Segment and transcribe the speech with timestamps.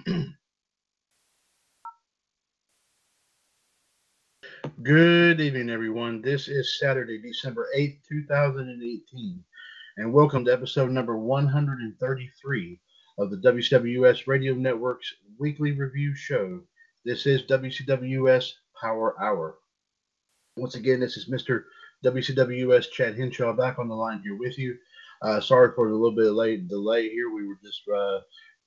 [4.82, 6.22] Good evening, everyone.
[6.22, 9.44] This is Saturday, December 8th, 2018,
[9.98, 12.80] and welcome to episode number 133
[13.18, 16.60] of the WCWS Radio Network's weekly review show.
[17.04, 19.58] This is WCWS Power Hour.
[20.56, 21.64] Once again, this is Mr.
[22.04, 24.76] WCWS Chad Henshaw back on the line here with you.
[25.22, 27.28] Uh, sorry for the little bit of late delay here.
[27.30, 28.20] We were just uh,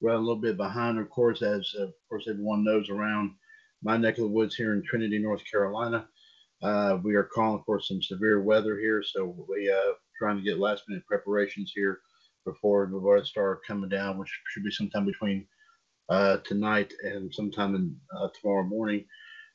[0.04, 3.32] running a little bit behind, of course, as of course everyone knows around
[3.82, 6.08] my neck of the woods here in Trinity, North Carolina.
[6.62, 10.59] Uh, we are calling for some severe weather here, so we uh trying to get
[10.59, 12.00] last minute preparations here
[12.46, 15.46] before the weather start coming down, which should be sometime between
[16.09, 19.06] uh, tonight and sometime in uh, tomorrow morning.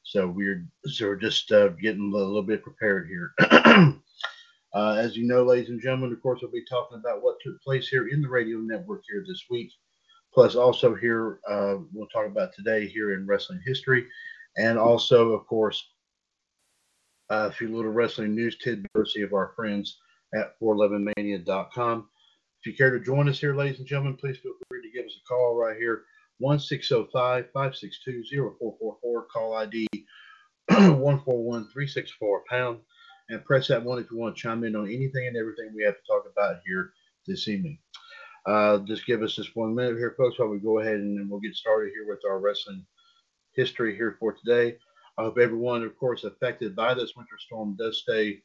[0.03, 3.33] So we're so we're just uh, getting a little bit prepared here.
[4.75, 7.61] uh, as you know, ladies and gentlemen, of course, we'll be talking about what took
[7.63, 9.71] place here in the radio network here this week.
[10.39, 14.07] Plus, also here uh, we'll talk about today here in wrestling history,
[14.57, 15.85] and also, of course,
[17.29, 19.99] a few little wrestling news tidbits of our friends
[20.37, 22.09] at 411mania.com.
[22.61, 25.07] If you care to join us here, ladies and gentlemen, please feel free to give
[25.07, 26.05] us a call right here,
[26.39, 28.23] 1605 562
[28.61, 29.89] 0444, call ID
[30.71, 32.79] 141364 pound,
[33.29, 35.83] and press that one if you want to chime in on anything and everything we
[35.83, 36.93] have to talk about here
[37.27, 37.77] this evening.
[38.49, 41.39] Uh, just give us just one minute here, folks, while we go ahead and we'll
[41.41, 42.83] get started here with our wrestling
[43.53, 44.77] history here for today.
[45.19, 48.41] I hope everyone, of course, affected by this winter storm does stay,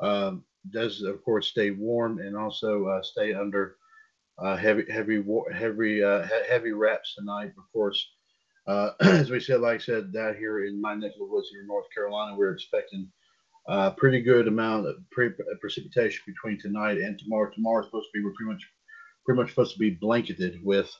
[0.00, 3.76] um, does of course stay warm and also uh, stay under
[4.38, 7.52] uh, heavy, heavy, heavy, uh, heavy wraps tonight.
[7.56, 8.06] Of course,
[8.66, 11.48] uh, as we said, like I said, down here in my neck of the woods
[11.50, 13.08] here in North Carolina, we're expecting
[13.66, 15.30] a pretty good amount of pre-
[15.60, 17.50] precipitation between tonight and tomorrow.
[17.50, 18.62] Tomorrow is supposed to be pretty much,
[19.28, 20.90] pretty much supposed to be blanketed with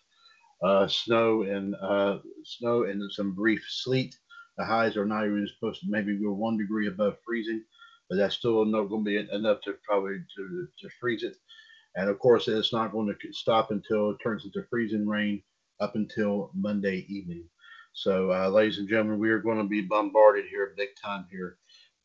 [0.63, 4.15] uh, snow and uh, snow and some brief sleet.
[4.59, 7.65] The highs are not even supposed to maybe go one degree above freezing,
[8.11, 11.37] but that's still not going to be enough to probably to, to freeze it.
[11.97, 15.43] And of course, it's not going to stop until it turns into freezing rain
[15.81, 17.45] up until Monday evening.
[17.95, 21.57] So, uh, ladies and gentlemen, we are going to be bombarded here big time here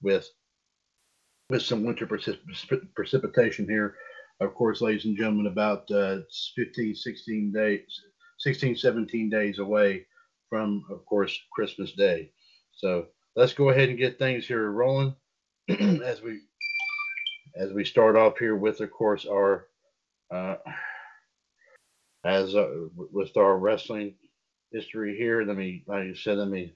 [0.02, 0.30] with
[1.50, 2.40] with some winter precip-
[2.96, 3.98] precipitation here.
[4.40, 6.20] Of course, ladies and gentlemen, about uh,
[6.56, 8.02] 15, 16 days,
[8.40, 10.06] 16, 17 days away
[10.50, 12.32] from, of course, Christmas Day.
[12.74, 15.16] So let's go ahead and get things here rolling
[15.70, 16.42] as we
[17.56, 19.68] as we start off here with, of course, our
[20.34, 20.56] uh,
[22.26, 24.16] as uh, with our wrestling
[24.72, 25.44] history here.
[25.44, 26.74] Let me, like I said, let me.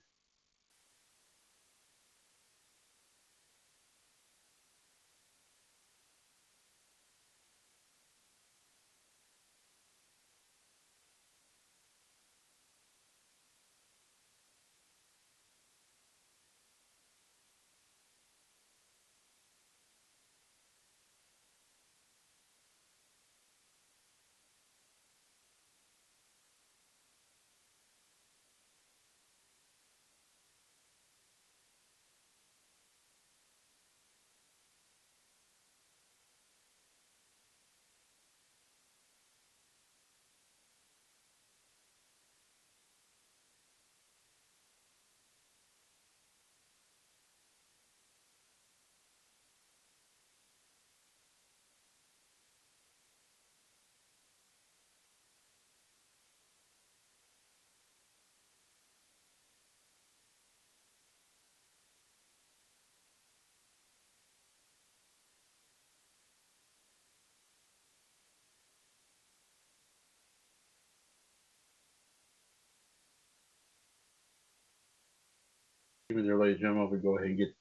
[76.17, 76.89] Me there, ladies and gentlemen.
[76.89, 77.53] We go ahead and get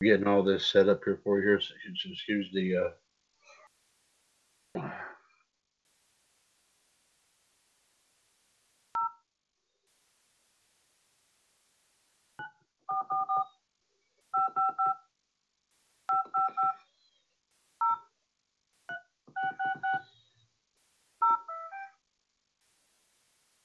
[0.00, 1.60] getting all this set up here for you here.
[1.60, 1.74] So,
[2.10, 2.90] excuse the uh,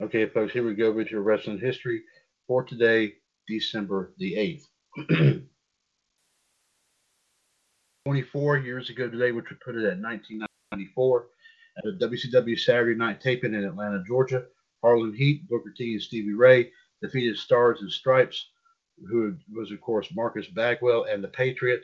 [0.02, 2.02] Okay, folks, here we go with your wrestling history
[2.48, 3.14] for today,
[3.50, 4.60] December the
[5.08, 5.44] 8th.
[8.06, 11.28] 24 years ago today, which would put it at 1994,
[11.78, 14.46] at a WCW Saturday night taping in Atlanta, Georgia,
[14.82, 18.50] Harlem Heat, Booker T, and Stevie Ray defeated Stars and Stripes,
[19.10, 21.84] who was, of course, Marcus Bagwell and the Patriot,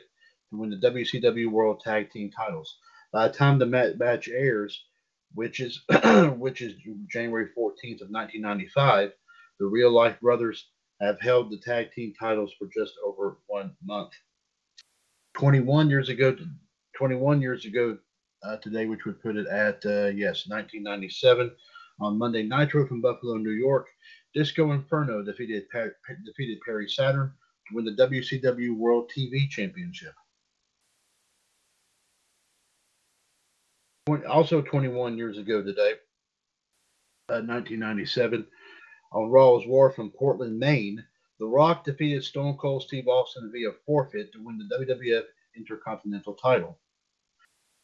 [0.50, 2.78] to win the WCW World Tag Team titles.
[3.12, 4.84] By the time the match airs,
[5.34, 5.82] which is
[6.36, 6.74] which is
[7.10, 9.12] January 14th of 1995.
[9.58, 10.66] The Real Life Brothers
[11.00, 14.12] have held the tag team titles for just over one month.
[15.34, 16.36] 21 years ago,
[16.96, 17.98] 21 years ago
[18.42, 21.50] uh, today, which would put it at uh, yes, 1997.
[22.00, 23.86] On Monday Nitro from Buffalo, New York,
[24.34, 25.64] Disco Inferno defeated
[26.26, 27.32] defeated Perry Saturn
[27.68, 30.12] to win the WCW World TV Championship.
[34.28, 35.92] also 21 years ago today,
[37.28, 38.46] uh, 1997,
[39.16, 41.02] on Raw is War from Portland, Maine,
[41.38, 45.24] The Rock defeated Stone Cold Steve Austin via forfeit to win the WWF
[45.56, 46.78] Intercontinental title.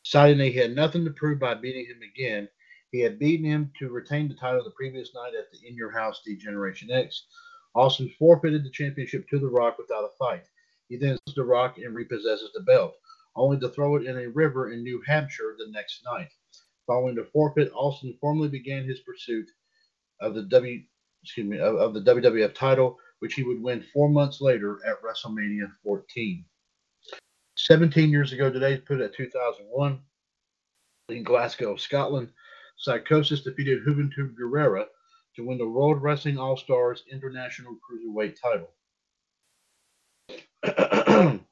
[0.02, 2.50] Citing he had nothing to prove by beating him again,
[2.90, 5.90] he had beaten him to retain the title the previous night at the In Your
[5.90, 7.24] House D-Generation X.
[7.74, 10.44] Austin forfeited the championship to The Rock without a fight.
[10.90, 12.94] He then took The Rock and repossesses the belt
[13.36, 16.28] only to throw it in a river in New Hampshire the next night.
[16.86, 19.48] Following the forfeit, Austin formally began his pursuit
[20.20, 20.82] of the W
[21.22, 25.02] excuse me of, of the WWF title, which he would win four months later at
[25.02, 26.44] WrestleMania 14.
[27.56, 30.00] 17 years ago today, put at 2001
[31.08, 32.28] in Glasgow, Scotland,
[32.78, 34.86] Psychosis defeated Juventud Guerrera
[35.36, 38.70] to win the World Wrestling All Stars International Cruiserweight title.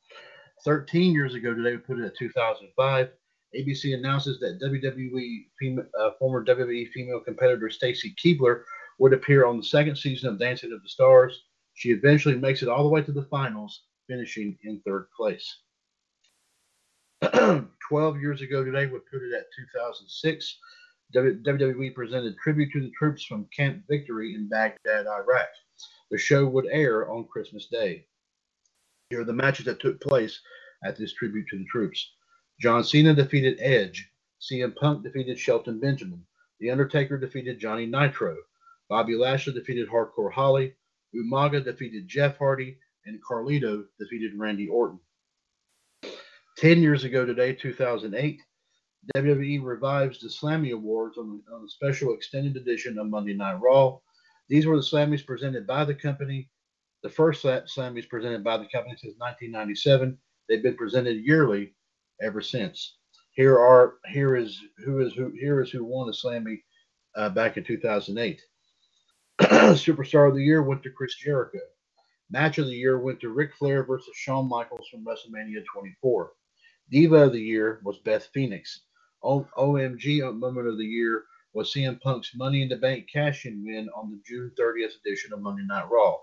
[0.64, 3.10] 13 years ago today, we put it at 2005.
[3.56, 8.62] ABC announces that WWE uh, former WWE female competitor Stacy Keibler
[9.00, 11.44] would appear on the second season of Dancing of the Stars.
[11.72, 15.56] She eventually makes it all the way to the finals, finishing in third place.
[17.32, 20.58] 12 years ago today, we put it at 2006.
[21.14, 25.48] WWE presented tribute to the troops from Camp Victory in Baghdad, Iraq.
[26.10, 28.06] The show would air on Christmas Day.
[29.08, 30.38] Here are the matches that took place
[30.84, 32.12] at this tribute to the troops.
[32.60, 34.10] John Cena defeated Edge.
[34.40, 36.24] CM Punk defeated Shelton Benjamin.
[36.60, 38.36] The Undertaker defeated Johnny Nitro.
[38.90, 40.74] Bobby Lashley defeated Hardcore Holly.
[41.16, 42.76] Umaga defeated Jeff Hardy.
[43.06, 45.00] And Carlito defeated Randy Orton.
[46.58, 48.42] Ten years ago today, 2008,
[49.16, 53.96] WWE revives the Slammy Awards on, on a special extended edition of Monday Night Raw.
[54.50, 56.50] These were the Slammys presented by the company
[57.02, 60.18] the first Slammies presented by the company since 1997.
[60.48, 61.74] They've been presented yearly
[62.20, 62.96] ever since.
[63.32, 66.62] Here are here is who is who here is who won the Slammy
[67.16, 68.40] uh, back in 2008.
[69.74, 71.60] Superstar of the year went to Chris Jericho.
[72.30, 76.32] Match of the year went to Ric Flair versus Shawn Michaels from WrestleMania 24.
[76.90, 78.82] Diva of the year was Beth Phoenix.
[79.24, 83.46] O- OMG uh, moment of the year was CM Punk's Money in the Bank cash
[83.46, 86.16] in win on the June 30th edition of Monday Night Raw.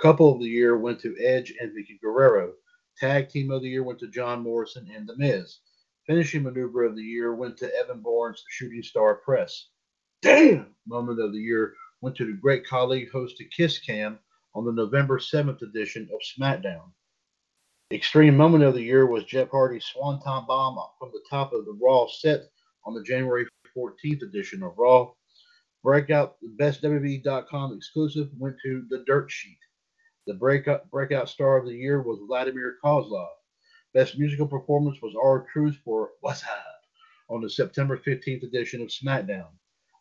[0.00, 2.52] Couple of the year went to Edge and Vickie Guerrero.
[2.98, 5.60] Tag Team of the Year went to John Morrison and The Miz.
[6.06, 9.68] Finishing Maneuver of the Year went to Evan Bourne's Shooting Star Press.
[10.22, 10.74] Damn!
[10.86, 14.18] Moment of the Year went to the Great Khali hosted Kiss Cam
[14.54, 16.90] on the November 7th edition of SmackDown.
[17.90, 21.64] The Extreme Moment of the Year was Jeff Hardy's Swanton Bomb from the top of
[21.64, 22.42] the Raw set
[22.84, 25.10] on the January 14th edition of Raw.
[25.82, 29.58] Breakout, the best WWE.com exclusive went to The Dirt Sheet.
[30.26, 33.28] The breakout, breakout star of the year was Vladimir Kozlov.
[33.94, 36.80] Best musical performance was R-Truth for What's Up
[37.28, 39.48] on the September 15th edition of SmackDown.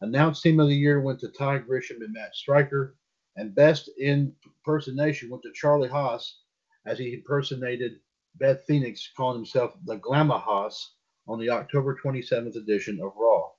[0.02, 2.96] Announced team of the year went to Ty Grisham and Matt Striker.
[3.36, 6.40] And best impersonation went to Charlie Haas
[6.86, 8.00] as he impersonated
[8.36, 10.96] Beth Phoenix, calling himself the Glamour Haas
[11.28, 13.50] on the October 27th edition of Raw.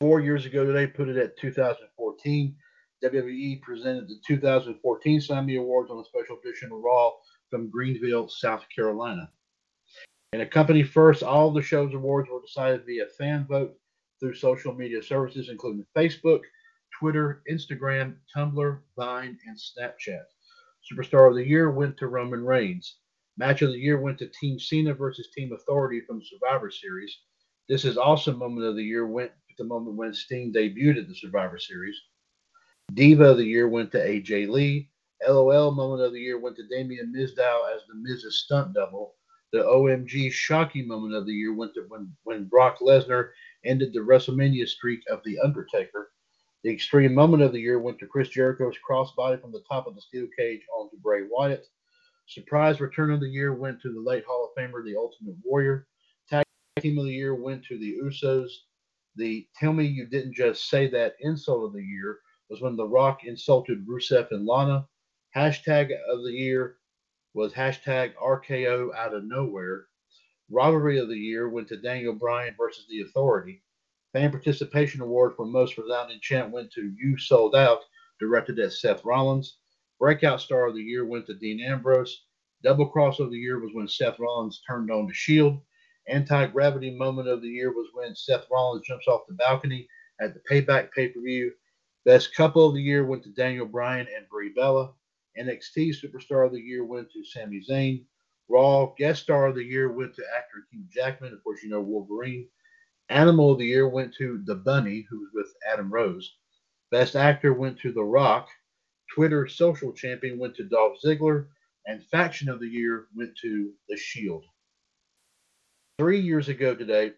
[0.00, 2.56] Four years ago today, put it at 2014.
[3.04, 7.10] WWE presented the 2014 Slammy Awards on a special edition of Raw
[7.50, 9.30] from Greenville, South Carolina.
[10.32, 13.76] In a company first, all the show's awards were decided via fan vote
[14.22, 16.42] through social media services, including Facebook,
[16.96, 20.22] Twitter, Instagram, Tumblr, Vine, and Snapchat.
[20.90, 22.98] Superstar of the Year went to Roman Reigns.
[23.36, 27.18] Match of the Year went to Team Cena versus Team Authority from Survivor Series.
[27.68, 31.14] This is also Moment of the Year went the moment when Sting debuted at the
[31.14, 31.96] Survivor Series.
[32.94, 34.88] Diva of the Year went to AJ Lee.
[35.28, 39.14] LOL Moment of the Year went to Damien Mizdow as the Miz's stunt double.
[39.52, 43.30] The OMG Shocking Moment of the Year went to when, when Brock Lesnar
[43.64, 46.10] ended the WrestleMania streak of The Undertaker.
[46.64, 49.94] The Extreme Moment of the Year went to Chris Jericho's crossbody from the top of
[49.94, 51.66] the steel cage onto Bray Wyatt.
[52.26, 55.86] Surprise Return of the Year went to the late Hall of Famer, The Ultimate Warrior.
[56.28, 56.44] Tag
[56.78, 58.50] Team of the Year went to the Usos.
[59.16, 62.86] The Tell Me You Didn't Just Say That insult of the year was when The
[62.88, 64.86] Rock insulted Rusev and Lana.
[65.36, 66.76] Hashtag of the year
[67.34, 69.86] was hashtag RKO out of nowhere.
[70.52, 73.62] Robbery of the year went to Daniel Bryan versus The Authority.
[74.12, 77.80] Fan Participation Award for Most Resounding Chant went to You Sold Out,
[78.20, 79.56] directed at Seth Rollins.
[79.98, 82.26] Breakout Star of the Year went to Dean Ambrose.
[82.62, 85.58] Double Cross of the Year was when Seth Rollins turned on the Shield.
[86.06, 89.88] Anti Gravity Moment of the Year was when Seth Rollins jumps off the balcony
[90.20, 91.50] at the Payback pay per view.
[92.04, 94.92] Best Couple of the Year went to Daniel Bryan and Brie Bella.
[95.40, 98.04] NXT Superstar of the Year went to Sami Zayn.
[98.52, 101.32] Raw Guest Star of the Year went to actor Hugh Jackman.
[101.32, 102.48] Of course, you know Wolverine.
[103.08, 106.36] Animal of the Year went to The Bunny, who was with Adam Rose.
[106.90, 108.48] Best Actor went to The Rock.
[109.14, 111.46] Twitter Social Champion went to Dolph Ziggler.
[111.86, 114.44] And Faction of the Year went to The Shield.
[115.98, 117.12] Three years ago today,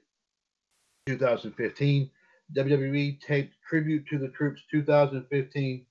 [1.07, 2.11] 2015,
[2.57, 5.85] WWE taped Tribute to the Troops 2015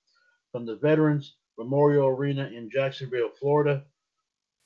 [0.51, 3.83] from the Veterans Memorial Arena in Jacksonville, Florida.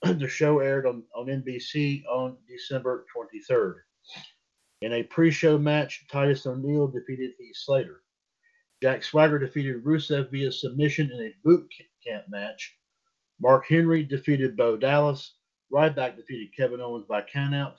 [0.04, 3.75] The show aired on, on NBC on December 23rd.
[4.82, 8.04] In a pre-show match, Titus O'Neil defeated Heath Slater.
[8.82, 11.68] Jack Swagger defeated Rusev via submission in a boot
[12.06, 12.77] camp match.
[13.42, 15.36] Mark Henry defeated Bo Dallas.
[15.74, 17.74] Ryback defeated Kevin Owens by countout.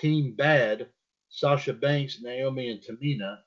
[0.00, 0.88] Team Bad,
[1.28, 3.38] Sasha Banks, Naomi, and Tamina,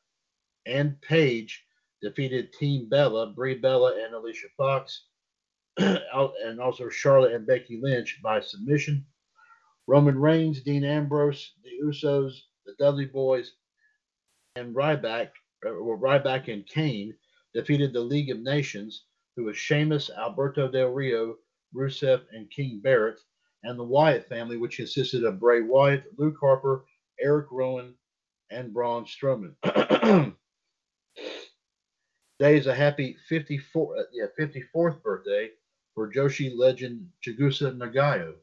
[0.66, 1.64] and Paige
[2.02, 5.09] defeated Team Bella, Brie Bella, and Alicia Fox,
[5.78, 9.06] and also Charlotte and Becky Lynch by submission.
[9.88, 12.34] Roman Reigns, Dean Ambrose, the Usos,
[12.66, 13.48] the Dudley Boyz,
[14.56, 15.30] and Ryback,
[15.66, 17.16] or Ryback and Kane
[17.54, 21.38] defeated the League of Nations, who was Sheamus, Alberto Del Rio,
[21.76, 23.20] Rusev, and King Barrett,
[23.64, 26.86] and the Wyatt family, which consisted of Bray Wyatt, Luke Harper,
[27.20, 27.96] Eric Rowan,
[28.52, 29.56] and Braun Strowman.
[32.40, 35.50] Today is a happy 54, uh, yeah, 54th birthday
[36.00, 38.36] for Joshi legend Chigusa Nagayo.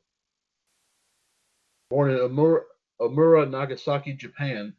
[1.88, 4.75] Born in Omura, Nagasaki, Japan,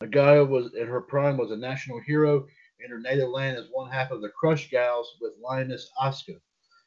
[0.00, 2.46] Nagayo was in her prime was a national hero
[2.78, 6.38] in her native land as one half of the Crush Gals with Lioness Asuka.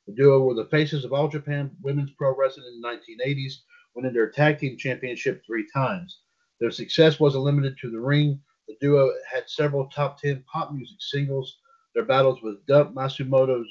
[0.07, 3.55] The duo were the faces of All Japan Women's Pro Wrestling in the 1980s,
[3.93, 6.21] winning their tag team championship three times.
[6.61, 8.39] Their success wasn't limited to the ring.
[8.69, 11.57] The duo had several top 10 pop music singles.
[11.93, 13.67] Their battles with Dump Matsumoto's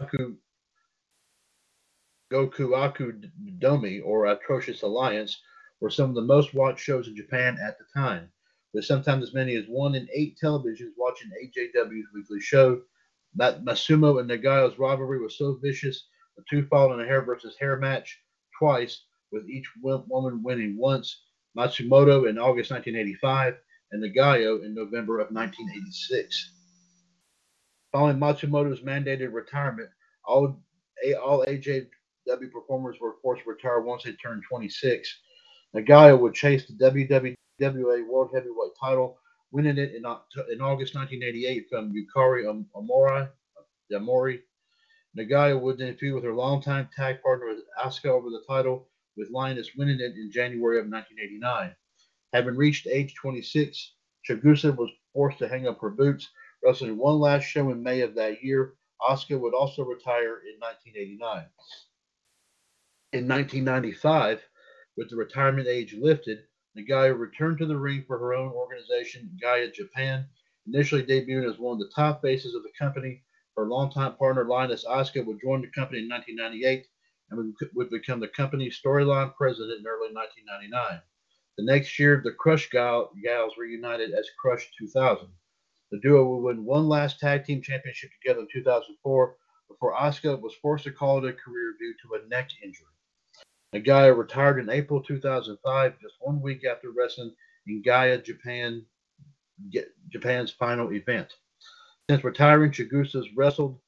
[0.00, 0.36] Goku,
[2.30, 3.12] Goku Aku
[3.58, 5.40] Domi or Atrocious Alliance
[5.80, 8.30] were some of the most watched shows in Japan at the time,
[8.72, 12.82] with sometimes as many as one in eight televisions watching AJW's weekly show.
[13.36, 17.76] Masumo and Nagayo's rivalry was so vicious, the two fought in a hair versus hair
[17.76, 18.20] match
[18.58, 21.24] twice, with each woman winning once.
[21.56, 23.56] Matsumoto in August 1985
[23.90, 26.52] and Nagayo in November of 1986.
[27.92, 29.88] Following Matsumoto's mandated retirement,
[30.26, 30.60] all,
[31.22, 35.20] all AJW performers were forced to retire once they turned 26.
[35.74, 39.18] Nagayo would chase the WWWA World Heavyweight title,
[39.52, 43.28] winning it in, in August 1988 from Yukari Amori.
[43.94, 44.42] Amori.
[45.16, 49.70] Nagayo would then feud with her longtime tag partner Asuka over the title, with Lioness
[49.76, 51.74] winning it in January of 1989.
[52.34, 53.94] Having reached age 26,
[54.28, 56.28] Chigusa was forced to hang up her boots,
[56.64, 58.74] wrestling one last show in May of that year.
[59.00, 61.46] Asuka would also retire in 1989.
[63.12, 64.42] In 1995,
[64.96, 66.38] with the retirement age lifted,
[66.76, 70.26] Nagayo returned to the ring for her own organization, Gaia Japan,
[70.66, 73.22] initially debuting as one of the top faces of the company.
[73.56, 76.86] Her longtime partner, Lioness Asuka, would join the company in 1998
[77.30, 81.00] and would become the company's storyline president in early 1999.
[81.56, 85.28] The next year, the Crush Gals reunited as Crush 2000.
[85.90, 89.36] The duo would win one last tag team championship together in 2004
[89.68, 92.86] before Asuka was forced to call it a career due to a neck injury.
[93.74, 97.34] Nagayo retired in April 2005, just one week after wrestling
[97.66, 98.84] in Gaia, Japan,
[100.10, 101.34] Japan's final event.
[102.08, 103.78] Since retiring, Chigusa's wrestled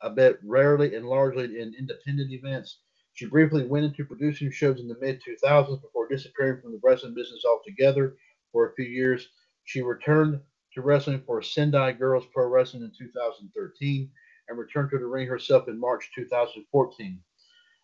[0.00, 2.78] a bit rarely and largely in independent events.
[3.14, 7.14] She briefly went into producing shows in the mid 2000s before disappearing from the wrestling
[7.14, 8.16] business altogether
[8.52, 9.28] for a few years.
[9.64, 10.40] She returned
[10.78, 14.10] to wrestling for Sendai Girls Pro Wrestling in 2013
[14.48, 17.20] and returned to the ring herself in March 2014.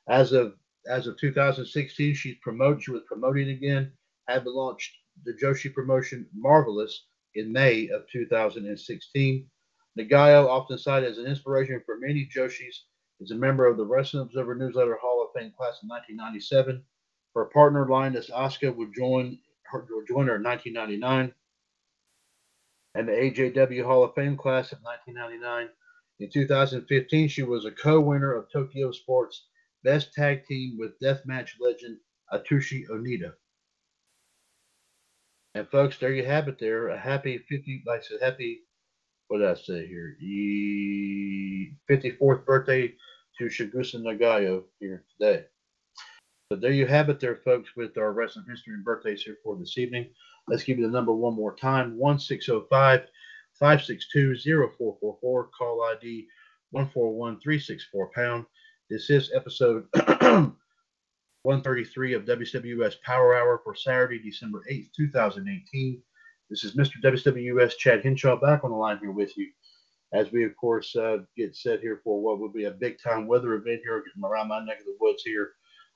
[0.08, 0.54] As of
[0.88, 2.82] as of 2016, she's promoted.
[2.82, 3.90] She was promoting again.
[4.28, 4.92] Had launched
[5.24, 9.50] the Joshi promotion Marvelous in May of 2016.
[9.98, 12.84] Nagayo, often cited as an inspiration for many Joshis,
[13.20, 16.82] is a member of the Wrestling Observer Newsletter Hall of Fame class of 1997.
[17.34, 21.32] Her partner Lioness Asuka would join her, join her in 1999,
[22.94, 25.68] and the AJW Hall of Fame class of 1999.
[26.20, 29.46] In 2015, she was a co-winner of Tokyo Sports
[29.82, 31.98] Best Tag Team with Deathmatch legend
[32.32, 33.32] Atsushi Onita.
[35.54, 36.58] And folks, there you have it.
[36.58, 38.60] There, a happy 50, like I said, happy.
[39.28, 40.16] What did I say here?
[40.20, 42.94] The 54th birthday
[43.38, 45.44] to Chigusa Nagayo here today.
[46.52, 49.56] So there you have it, there, folks, with our wrestling history and birthdays here for
[49.56, 50.10] this evening.
[50.48, 53.06] Let's give you the number one more time: one six zero five
[53.52, 55.50] five six two zero four four four.
[55.56, 56.26] Call ID
[56.70, 58.44] one four one three six four pound.
[58.90, 66.02] This is episode 133 of WWS Power Hour for Saturday, December 8th, 2018.
[66.50, 67.00] This is Mr.
[67.02, 69.50] WWS Chad Henshaw back on the line here with you
[70.14, 73.26] as we, of course, uh, get set here for what will be a big time
[73.26, 75.52] weather event here around my neck of the woods here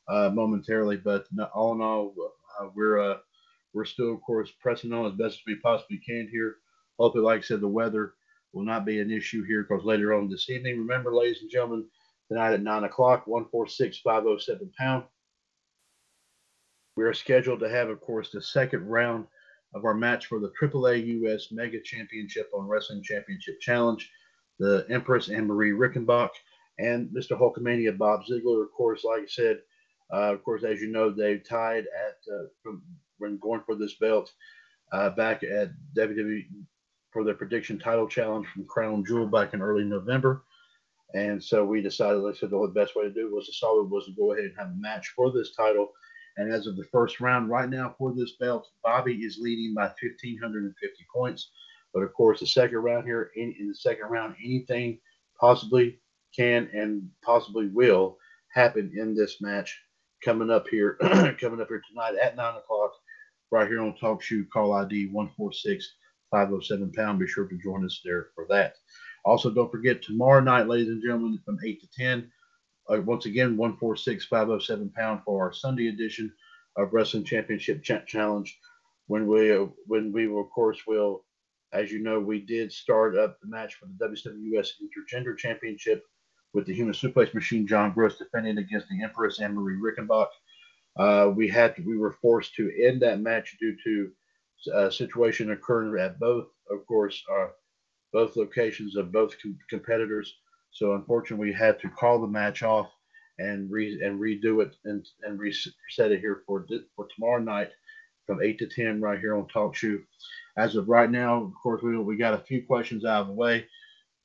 [0.09, 0.97] uh, momentarily.
[0.97, 2.15] But all in all,
[2.61, 3.19] uh, we're uh,
[3.75, 6.57] we're still, of course, pressing on as best as we possibly can here.
[6.99, 8.15] Hopefully, like I said, the weather
[8.53, 11.87] will not be an issue here because later on this evening, remember, ladies and gentlemen,
[12.29, 15.05] tonight at 9 o'clock, 146 507 pound.
[16.97, 19.27] We are scheduled to have, of course, the second round
[19.75, 24.11] of our match for the AAA US Mega Championship on Wrestling Championship Challenge.
[24.59, 26.31] The Empress Anne Marie Rickenbach
[26.79, 27.39] and Mr.
[27.39, 29.59] Hulkamania Bob Ziegler, of course, like I said,
[30.13, 32.83] uh, of course, as you know, they tied at uh, from,
[33.19, 34.33] when going for this belt
[34.93, 36.47] uh, back at WWE
[37.13, 40.45] for their prediction title challenge from Crown Jewel back in early November.
[41.15, 43.53] And so we decided, like I said, the best way to do it was to
[43.53, 45.89] solve it was to go ahead and have a match for this title.
[46.37, 49.87] And as of the first round, right now for this belt, Bobby is leading by
[49.87, 51.51] 1,550 points.
[51.95, 55.01] But of course, the second round here, in, in the second round, anything
[55.41, 55.99] possibly
[56.37, 58.19] can and possibly will
[58.53, 59.81] happen in this match
[60.23, 60.95] coming up here,
[61.41, 62.93] coming up here tonight at nine o'clock,
[63.51, 64.49] right here on TalkShoe.
[64.51, 65.95] Call ID 146
[66.31, 67.19] 507 pound.
[67.19, 68.75] Be sure to join us there for that.
[69.25, 72.31] Also, don't forget tomorrow night, ladies and gentlemen, from 8 to 10.
[72.91, 76.33] Uh, once again, 146 507 pound for our Sunday edition
[76.77, 78.59] of Wrestling Championship Ch- Challenge.
[79.07, 81.25] When we, uh, when we, of course, will,
[81.73, 86.05] as you know, we did start up the match for the WWS Intergender Championship
[86.55, 90.29] with the Human Suplex Machine, John Gross, defending against the Empress Anne Marie Rickenbach.
[90.99, 94.11] Uh, we had to, we were forced to end that match due to
[94.73, 97.47] a uh, situation occurring at both, of course, uh,
[98.13, 100.35] both locations of both com- competitors.
[100.71, 102.89] So unfortunately, we had to call the match off
[103.39, 107.71] and re- and redo it and and reset it here for for tomorrow night
[108.27, 110.03] from eight to ten right here on TalkShoe.
[110.57, 113.33] As of right now, of course, we we got a few questions out of the
[113.35, 113.67] way,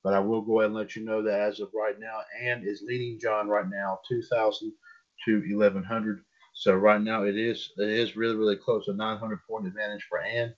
[0.04, 2.64] but I will go ahead and let you know that as of right now, Ann
[2.66, 4.74] is leading John right now, two thousand
[5.26, 6.24] to eleven hundred.
[6.54, 10.22] So right now it is it is really really close, a 900 point advantage for
[10.22, 10.54] Ann.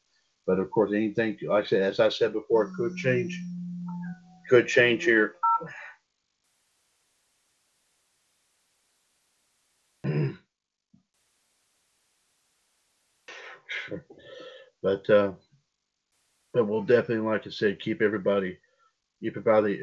[0.45, 3.41] But of course, anything like I said, as I said before, could change.
[4.49, 5.35] Could change here.
[14.83, 15.31] but uh,
[16.53, 18.57] but we'll definitely, like I said, keep everybody,
[19.21, 19.79] keep everybody,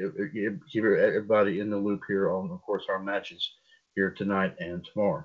[0.70, 3.46] keep everybody in the loop here on, of course, our matches
[3.94, 5.24] here tonight and tomorrow.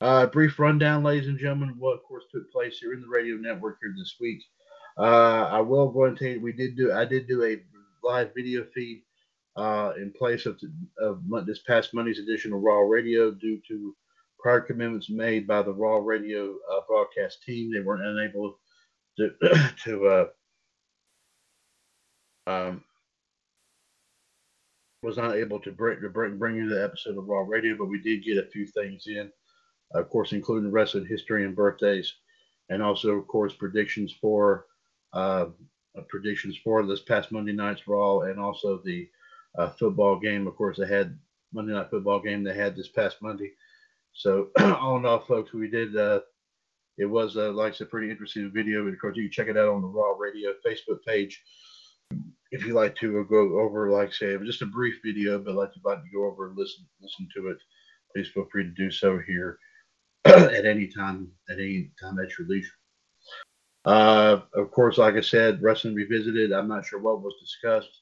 [0.00, 3.36] Uh, brief rundown, ladies and gentlemen, what of course took place here in the radio
[3.36, 4.42] network here this week.
[4.98, 7.62] Uh, I will go and tell you, we did do, I did do a
[8.02, 9.02] live video feed
[9.56, 10.60] uh, in place of,
[10.98, 13.96] of this past Monday's edition of Raw Radio due to
[14.38, 17.72] prior commitments made by the Raw Radio uh, broadcast team.
[17.72, 18.58] They weren't unable
[19.18, 19.30] to
[19.84, 20.26] to uh,
[22.50, 22.84] um,
[25.02, 27.86] was not able to bring to bring bring you the episode of Raw Radio, but
[27.86, 29.30] we did get a few things in
[29.94, 32.14] of course, including wrestling history and birthdays,
[32.68, 34.66] and also, of course, predictions for
[35.12, 35.46] uh,
[35.96, 39.08] uh, predictions for this past Monday night's Raw, and also the
[39.56, 40.46] uh, football game.
[40.46, 41.16] Of course, they had
[41.52, 43.52] Monday night football game they had this past Monday.
[44.12, 45.96] So, all in all, folks, we did.
[45.96, 46.20] Uh,
[46.96, 48.80] it was, uh, like I said, pretty interesting video.
[48.80, 51.42] And Of course, you can check it out on the Raw Radio Facebook page.
[52.52, 55.84] if you like to go over, like say, just a brief video, but like you'd
[55.84, 57.58] like to go over and listen listen to it,
[58.12, 59.58] please feel free to do so here
[60.26, 62.72] at any time at any time at your leisure.
[63.84, 66.52] Uh, of course, like I said, Wrestling Revisited.
[66.52, 68.00] I'm not sure what was discussed,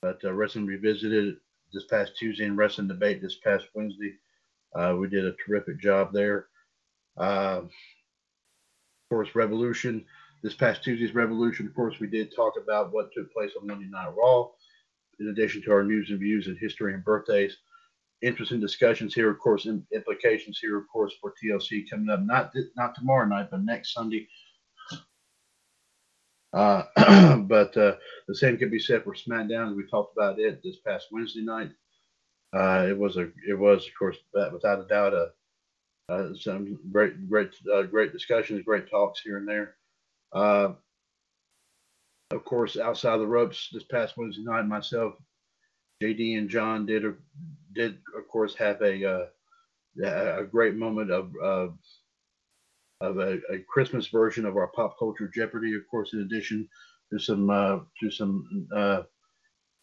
[0.00, 1.36] but uh, Wrestling Revisited
[1.72, 4.14] this past Tuesday and Wrestling Debate this past Wednesday.
[4.74, 6.46] Uh, we did a terrific job there.
[7.16, 7.70] Uh, of
[9.08, 10.04] course, Revolution
[10.42, 11.66] this past Tuesday's Revolution.
[11.66, 14.48] Of course, we did talk about what took place on Monday Night Raw,
[15.20, 17.58] in addition to our news and views and history and birthdays.
[18.22, 22.94] Interesting discussions here, of course, implications here, of course, for TLC coming up not not
[22.94, 24.28] tomorrow night, but next Sunday
[26.52, 26.82] uh,
[27.38, 27.96] but uh,
[28.28, 29.76] the same can be said for SmackDown.
[29.76, 31.70] We talked about it this past Wednesday night.
[32.54, 34.18] Uh, it was a, it was of course
[34.52, 35.28] without a doubt a,
[36.08, 39.76] uh, some great, great, uh, great discussions, great talks here and there.
[40.32, 40.72] Uh,
[42.32, 45.14] of course, outside the ropes this past Wednesday night, myself,
[46.02, 47.04] JD, and John did
[47.74, 49.28] did of course have a
[50.00, 51.78] a great moment of, of
[53.00, 56.68] of a, a, Christmas version of our pop culture Jeopardy, of course, in addition
[57.12, 59.02] to some uh, to some uh,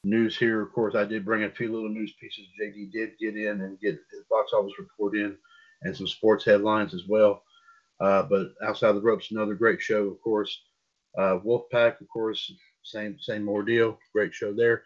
[0.04, 0.62] news here.
[0.62, 2.46] Of course, I did bring a few little news pieces.
[2.62, 5.38] JD did get in and get his box office report in,
[5.84, 7.44] and some sports headlines as well.
[8.00, 10.58] Uh, but outside the ropes, another great show, of course.
[11.18, 12.52] Uh, Wolfpack, of course,
[12.84, 14.00] same same ordeal.
[14.14, 14.84] Great show there.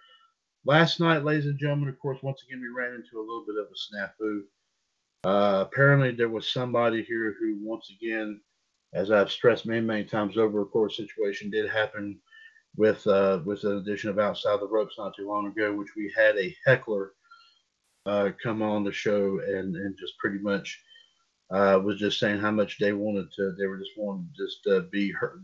[0.66, 3.58] Last night, ladies and gentlemen, of course, once again we ran into a little bit
[3.58, 4.44] of a snafu.
[5.26, 8.40] Uh, apparently, there was somebody here who, once again,
[8.94, 12.18] as I've stressed many, many times over, of course, situation did happen
[12.78, 16.14] with uh, with an edition of Outside the Ropes not too long ago, which we
[16.16, 17.12] had a heckler
[18.06, 20.82] uh, come on the show and and just pretty much
[21.52, 24.66] uh, was just saying how much they wanted to, they were just wanting to just
[24.68, 25.44] uh, be heard,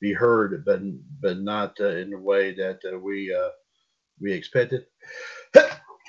[0.00, 0.80] be heard, but
[1.20, 3.32] but not uh, in the way that uh, we
[4.20, 4.86] we expected.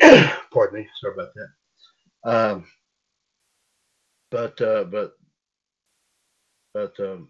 [0.02, 2.30] Pardon me, sorry about that.
[2.30, 2.66] Um,
[4.32, 5.14] but uh, but
[6.74, 7.30] but um,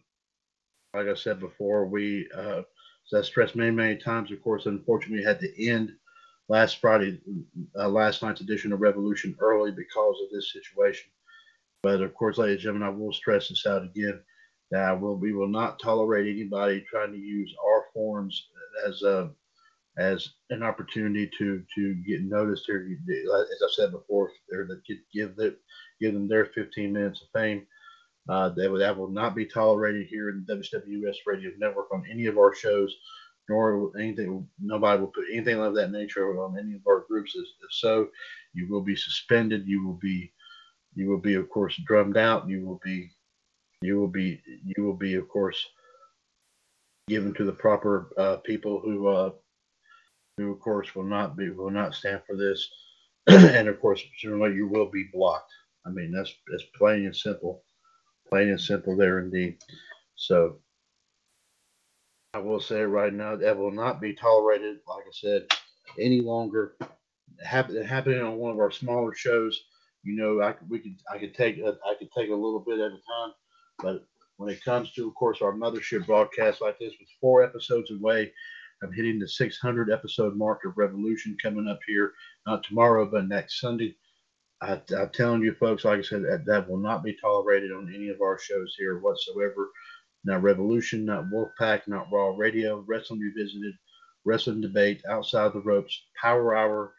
[0.94, 2.62] like I said before, we uh,
[3.13, 4.32] I stressed many many times.
[4.32, 5.94] Of course, unfortunately, had to end
[6.50, 7.20] last Friday,
[7.78, 11.10] uh, last night's edition of Revolution early because of this situation.
[11.84, 14.22] But of course, ladies and gentlemen, I will stress this out again.
[14.72, 18.50] That will, we will not tolerate anybody trying to use our forums
[18.86, 19.32] as a
[19.97, 22.88] as an opportunity to to get noticed here.
[23.10, 24.81] As I said before, they're that
[25.13, 25.36] give
[25.99, 27.65] give them their 15 minutes of fame.
[28.29, 32.03] Uh, that, will, that will not be tolerated here in the WWS Radio Network on
[32.12, 32.93] any of our shows,
[33.47, 34.45] nor anything.
[34.60, 37.36] Nobody will put anything of that nature on any of our groups.
[37.36, 38.10] If, if so,
[38.53, 39.65] you will be suspended.
[39.65, 40.33] You will be,
[40.93, 42.49] you will be, of course, drummed out.
[42.49, 43.12] You will be,
[43.81, 45.65] you will be, you will be, of course,
[47.07, 49.31] given to the proper uh, people who, uh,
[50.38, 52.69] who, of course, will not be, will not stand for this.
[53.28, 55.52] and of course, certainly you will be blocked.
[55.86, 57.63] I mean, that's that's plain and simple,
[58.30, 59.58] plain and simple there indeed.
[60.15, 60.60] So
[62.34, 64.78] I will say right now that will not be tolerated.
[64.88, 65.47] Like I said,
[66.00, 66.76] any longer.
[67.43, 69.65] Happen, happening on one of our smaller shows,
[70.02, 72.63] you know, I could we could I could take a, I could take a little
[72.65, 73.34] bit at a time,
[73.80, 74.06] but
[74.38, 78.32] when it comes to, of course, our mothership broadcast like this, with four episodes away
[78.84, 82.13] I'm hitting the 600 episode mark of Revolution coming up here,
[82.46, 83.96] not tomorrow, but next Sunday.
[84.62, 87.94] I, am telling you, folks, like I said, that, that will not be tolerated on
[87.94, 89.70] any of our shows here whatsoever.
[90.26, 93.74] Not Revolution, not Wolfpack, not Raw Radio, Wrestling Revisited,
[94.26, 96.94] Wrestling Debate, Outside the Ropes, Power Hour,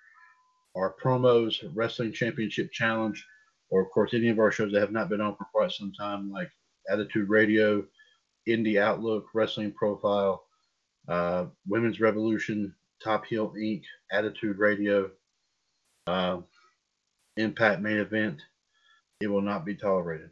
[0.77, 3.25] our promos, Wrestling Championship Challenge,
[3.71, 5.93] or of course any of our shows that have not been on for quite some
[5.93, 6.51] time, like
[6.91, 7.85] Attitude Radio,
[8.49, 10.45] Indie Outlook, Wrestling Profile,
[11.09, 15.11] uh, Women's Revolution, Top Heel Inc., Attitude Radio.
[16.07, 16.39] Uh,
[17.37, 18.43] Impact main event,
[19.21, 20.31] it will not be tolerated.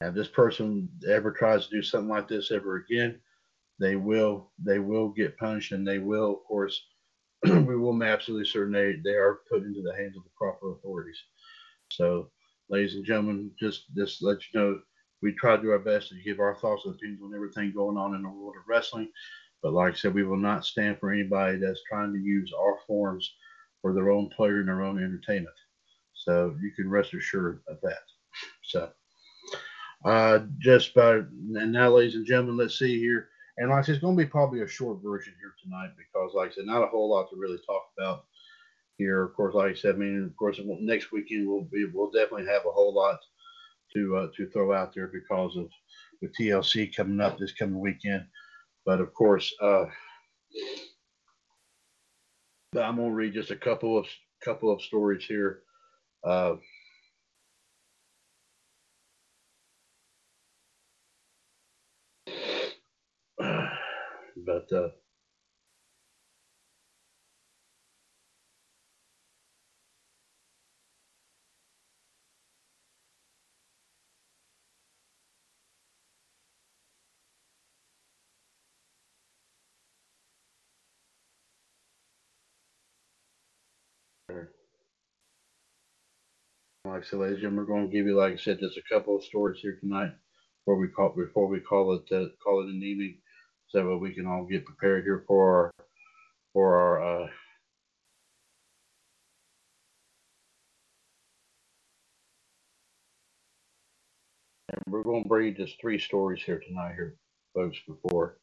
[0.00, 3.20] If this person ever tries to do something like this ever again,
[3.78, 6.86] they will they will get punished and they will, of course,
[7.44, 11.22] we will absolutely certain they, they are put into the hands of the proper authorities.
[11.92, 12.30] So,
[12.68, 14.80] ladies and gentlemen, just just let you know
[15.22, 17.96] we try to do our best to give our thoughts and opinions on everything going
[17.96, 19.08] on in the world of wrestling.
[19.62, 22.78] But like I said, we will not stand for anybody that's trying to use our
[22.86, 23.28] forums
[23.82, 25.56] for their own pleasure and their own entertainment.
[26.14, 28.02] So you can rest assured of that.
[28.64, 28.90] So
[30.04, 33.28] uh, just by and now, ladies and gentlemen, let's see here.
[33.56, 36.32] And like I said, it's going to be probably a short version here tonight because,
[36.34, 38.24] like I said, not a whole lot to really talk about
[38.98, 39.24] here.
[39.24, 42.46] Of course, like I said, I mean, of course, next weekend we'll be we'll definitely
[42.46, 43.18] have a whole lot
[43.94, 45.68] to uh, to throw out there because of
[46.22, 48.24] the TLC coming up this coming weekend.
[48.88, 49.84] But of course, uh,
[52.74, 54.06] I'm gonna read just a couple of
[54.42, 55.60] couple of stories here.
[56.24, 56.54] Uh,
[63.38, 64.88] but uh,
[86.98, 88.76] like I said, ladies and gentlemen, we're going to give you, like I said, just
[88.76, 90.10] a couple of stories here tonight
[90.64, 93.18] before we call before we call it uh, call it an evening,
[93.68, 95.86] so that we can all get prepared here for our
[96.52, 97.22] for our.
[97.22, 97.28] Uh,
[104.72, 107.14] and we're going to bring just three stories here tonight, here,
[107.54, 108.38] folks, before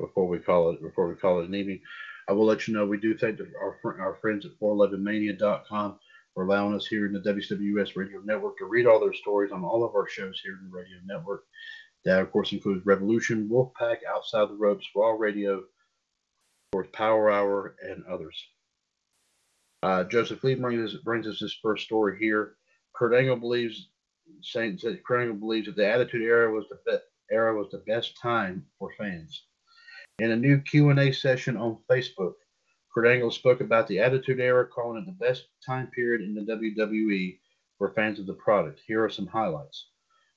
[0.00, 1.80] before we call it before we call it an evening.
[2.28, 6.00] I will let you know we do thank our our friends at 411mania.com
[6.34, 9.64] for allowing us here in the WWS Radio Network to read all their stories on
[9.64, 11.44] all of our shows here in the radio network.
[12.04, 15.64] That, of course, includes Revolution, Wolfpack, Outside the Ropes, Raw Radio, of
[16.72, 18.42] course, Power Hour, and others.
[19.82, 22.54] Uh, Joseph Lee brings, brings us this first story here.
[22.94, 23.88] Kurt Angle believes,
[24.42, 28.16] saying that Kurt Angle believes that the Attitude Era was the era was the best
[28.20, 29.44] time for fans.
[30.18, 32.34] In a new Q&A session on Facebook,
[32.92, 36.40] Kurt Angle spoke about the Attitude Era, calling it the best time period in the
[36.40, 37.38] WWE
[37.78, 38.80] for fans of the product.
[38.84, 39.86] Here are some highlights.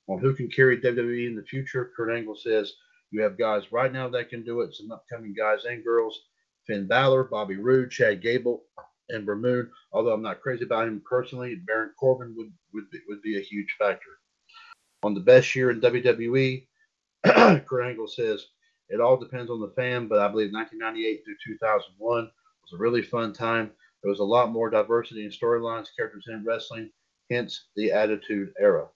[0.08, 2.74] On who can carry WWE in the future, Kurt Angle says,
[3.10, 6.20] You have guys right now that can do it, some upcoming guys and girls.
[6.66, 8.64] Finn Balor, Bobby Roode, Chad Gable,
[9.08, 9.70] and Moon.
[9.92, 13.42] Although I'm not crazy about him personally, Baron Corbin would, would, be, would be a
[13.42, 14.20] huge factor.
[15.02, 16.66] On the best year in WWE,
[17.24, 18.46] Kurt Angle says,
[18.88, 22.30] It all depends on the fan, but I believe 1998 through 2001
[22.70, 23.70] was a really fun time.
[24.02, 26.90] There was a lot more diversity in storylines, characters in wrestling,
[27.30, 28.88] hence the Attitude Era.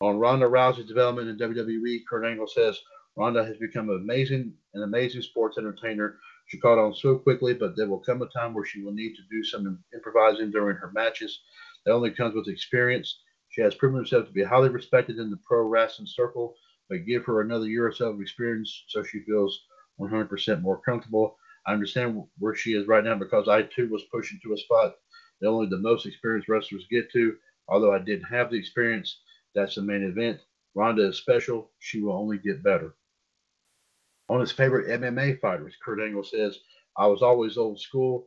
[0.00, 2.78] On Ronda Rousey's development in WWE, Kurt Angle says
[3.16, 6.18] Ronda has become amazing, an amazing sports entertainer.
[6.46, 9.14] She caught on so quickly, but there will come a time where she will need
[9.14, 11.40] to do some improvising during her matches.
[11.84, 13.20] That only comes with experience.
[13.50, 16.54] She has proven herself to be highly respected in the pro wrestling circle,
[16.88, 19.66] but give her another year or so of experience so she feels
[20.00, 21.36] 100% more comfortable.
[21.66, 24.94] I understand where she is right now because I too was pushing to a spot
[25.40, 27.36] that only the most experienced wrestlers get to.
[27.68, 29.20] Although I didn't have the experience,
[29.54, 30.40] that's the main event.
[30.74, 31.70] Ronda is special.
[31.78, 32.94] She will only get better.
[34.28, 36.58] On his favorite MMA fighters, Kurt Angle says,
[36.96, 38.26] I was always old school.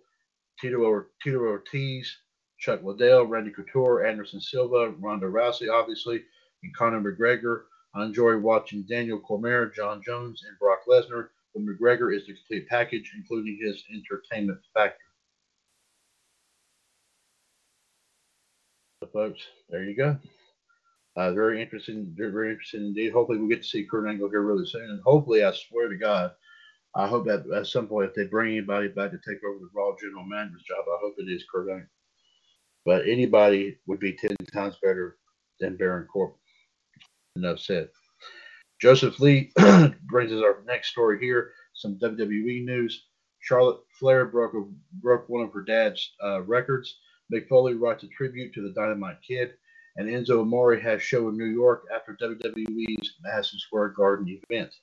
[0.60, 2.18] Tito, Tito Ortiz,
[2.60, 6.24] Chuck Liddell, Randy Couture, Anderson Silva, Ronda Rousey, obviously,
[6.64, 7.64] and Conor McGregor.
[7.94, 11.30] I enjoy watching Daniel Cormier, Jon Jones, and Brock Lesnar
[11.62, 14.98] McGregor is the complete package, including his entertainment factor.
[19.02, 20.18] So, folks, there you go.
[21.16, 23.14] Uh, very interesting, very interesting indeed.
[23.14, 25.98] Hopefully, we'll get to see Kurt Angle here really soon, and hopefully, I swear to
[25.98, 26.32] God,
[26.96, 29.70] I hope that at some point, if they bring anybody back to take over the
[29.74, 31.88] Raw General Manager's job, I hope it is Kurt Angle.
[32.86, 35.18] But anybody would be ten times better
[35.60, 36.36] than Baron Corbin.
[37.38, 37.90] Enough said.
[38.82, 39.52] Joseph Lee
[40.04, 41.52] brings us our next story here.
[41.74, 43.06] Some WWE news.
[43.40, 47.00] Charlotte Flair broke a, broke one of her dad's uh, records.
[47.34, 49.54] Mick Foley writes a tribute to the Dynamite Kid,
[49.96, 54.74] and Enzo Amore has show in New York after WWE's Madison Square Garden event.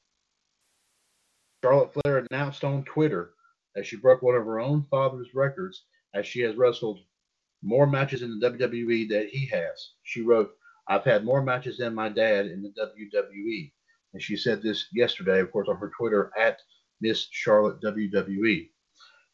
[1.62, 3.34] Charlotte Flair announced on Twitter
[3.74, 7.00] that she broke one of her own father's records as she has wrestled
[7.62, 9.92] more matches in the WWE than he has.
[10.02, 10.50] She wrote,
[10.88, 13.72] I've had more matches than my dad in the WWE.
[14.12, 16.60] And she said this yesterday, of course, on her Twitter at
[17.00, 18.68] Miss Charlotte WWE.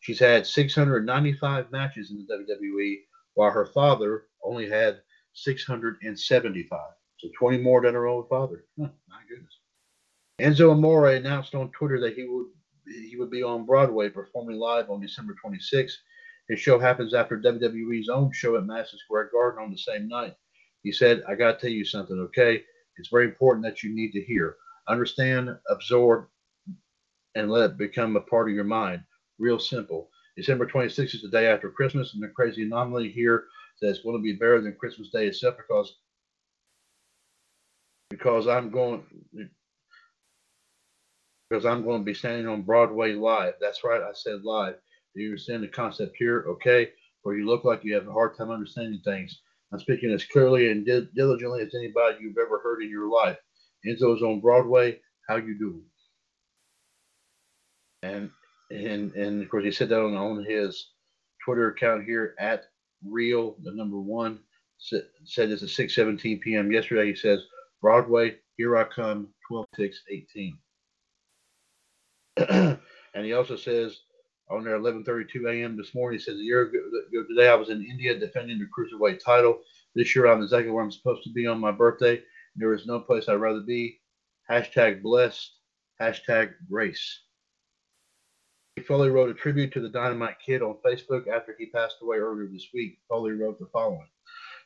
[0.01, 2.99] She's had 695 matches in the WWE,
[3.35, 5.01] while her father only had
[5.35, 6.81] 675.
[7.19, 8.65] So 20 more than her own father.
[8.79, 9.59] Huh, my goodness.
[10.41, 12.47] Enzo Amore announced on Twitter that he would
[12.87, 15.93] he would be on Broadway performing live on December 26th.
[16.49, 20.35] His show happens after WWE's own show at Madison Square Garden on the same night.
[20.83, 22.63] He said, I got to tell you something, okay?
[22.97, 24.57] It's very important that you need to hear
[24.89, 26.27] understand, absorb,
[27.35, 29.03] and let it become a part of your mind.
[29.39, 30.11] Real simple.
[30.37, 33.45] December 26th is the day after Christmas, and the crazy anomaly here
[33.81, 35.97] that it's going to be better than Christmas Day itself because
[38.11, 39.03] because I'm going
[41.49, 43.55] because I'm going to be standing on Broadway live.
[43.61, 44.77] That's right, I said live.
[45.15, 46.45] Do you understand the concept here?
[46.49, 46.91] Okay,
[47.23, 49.41] where you look like you have a hard time understanding things.
[49.73, 53.39] I'm speaking as clearly and diligently as anybody you've ever heard in your life.
[53.87, 55.01] Enzo's on Broadway.
[55.29, 55.85] How you doing?
[58.03, 58.31] And
[58.71, 60.91] and and of course he said that on, on his
[61.45, 62.65] Twitter account here at
[63.05, 64.41] real the number one
[64.79, 66.73] said, said this at 6:17 p.m.
[66.73, 67.07] yesterday.
[67.09, 67.45] He says
[67.81, 70.59] Broadway, here I come, 12 6 18.
[73.15, 74.01] and he also says
[74.51, 75.77] on there 11:32 a.m.
[75.77, 76.19] this morning.
[76.19, 76.79] He says a year ago
[77.29, 79.61] today I was in India defending the cruiserweight title.
[79.95, 82.23] This year I'm exactly where I'm supposed to be on my birthday.
[82.59, 84.01] There is no place I'd rather be.
[84.51, 85.49] Hashtag blessed.
[86.01, 87.21] Hashtag grace.
[88.85, 92.49] Foley wrote a tribute to the Dynamite Kid on Facebook after he passed away earlier
[92.49, 92.99] this week.
[93.09, 94.09] Foley wrote the following: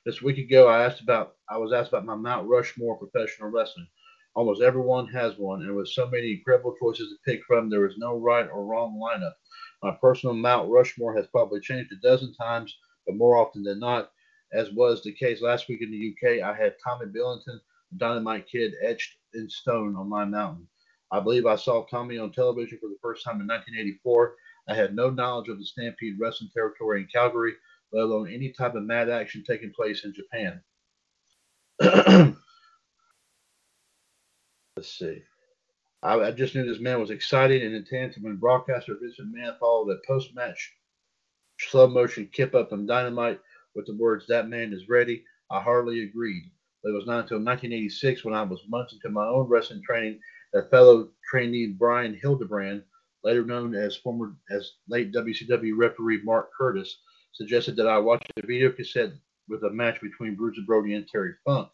[0.07, 3.89] This week ago, I asked about I was asked about my Mount Rushmore professional wrestling.
[4.35, 7.99] Almost everyone has one, and with so many incredible choices to pick from, there is
[7.99, 9.35] no right or wrong lineup.
[9.83, 12.75] My personal Mount Rushmore has probably changed a dozen times,
[13.07, 14.13] but more often than not,
[14.55, 17.61] as was the case last week in the UK, I had Tommy Billington,
[17.97, 20.67] Dynamite Kid, etched in stone on my mountain.
[21.11, 24.35] I believe I saw Tommy on television for the first time in 1984.
[24.69, 27.55] I had no knowledge of the Stampede wrestling territory in Calgary,
[27.93, 30.63] let alone any type of mad action taking place in Japan.
[34.77, 35.23] Let's see.
[36.03, 38.17] I, I, just knew this man was excited and intense.
[38.17, 40.75] And when broadcaster Vincent Mann followed a post match
[41.59, 43.41] slow motion kip up and dynamite
[43.75, 46.51] with the words, That man is ready, I hardly agreed.
[46.85, 50.19] It was not until 1986 when I was months into my own wrestling training
[50.53, 52.83] that fellow trainee Brian Hildebrand,
[53.23, 56.99] later known as former as late WCW referee Mark Curtis,
[57.31, 59.13] suggested that I watch a video cassette
[59.49, 61.71] with a match between Bruiser Brody and Terry Funk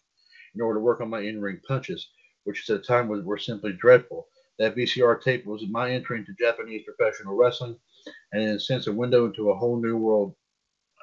[0.54, 2.10] in order to work on my in-ring punches,
[2.44, 4.28] which at the time was, were simply dreadful.
[4.58, 7.78] That VCR tape was my entry into Japanese professional wrestling,
[8.32, 10.34] and in a sense, a window into a whole new world,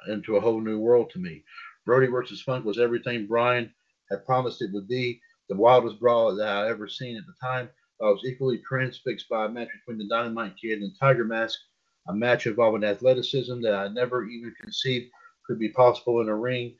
[0.08, 1.42] into a whole new world to me.
[1.84, 3.72] Brody versus Funk was everything Brian
[4.10, 7.68] had promised it would be, the wildest brawl that I ever seen at the time.
[8.00, 11.58] I was equally transfixed by a match between the Dynamite Kid and Tiger Mask,
[12.08, 15.10] a match involving athleticism that I never even conceived
[15.46, 16.76] could be possible in a ring,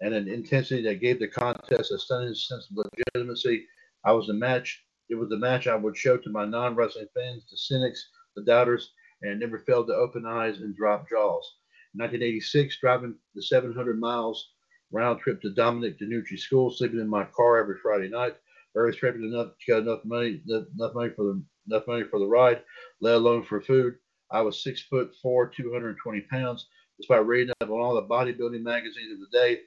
[0.00, 3.66] and an intensity that gave the contest a stunning sense of legitimacy.
[4.04, 4.84] I was the match.
[5.08, 8.92] It was the match I would show to my non-wrestling fans, the cynics, the doubters,
[9.22, 11.58] and it never failed to open eyes and drop jaws.
[11.94, 14.52] In 1986, driving the 700 miles
[14.92, 18.36] round trip to Dominic DeNucci school, sleeping in my car every Friday night.
[18.74, 22.26] Very scraping enough to get enough money, enough money for the enough money for the
[22.26, 22.62] ride,
[23.00, 23.94] let alone for food.
[24.30, 26.66] I was six foot four, 220 pounds.
[26.98, 29.60] Despite reading up on all the bodybuilding magazines of the day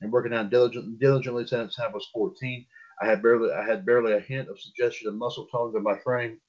[0.00, 2.66] and working out diligent, diligently since I was 14,
[3.02, 5.98] I had barely I had barely a hint of suggestion of muscle tone to my
[5.98, 6.40] frame.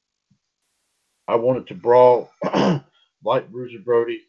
[1.28, 2.32] I wanted to brawl
[3.24, 4.22] like Bruiser Brody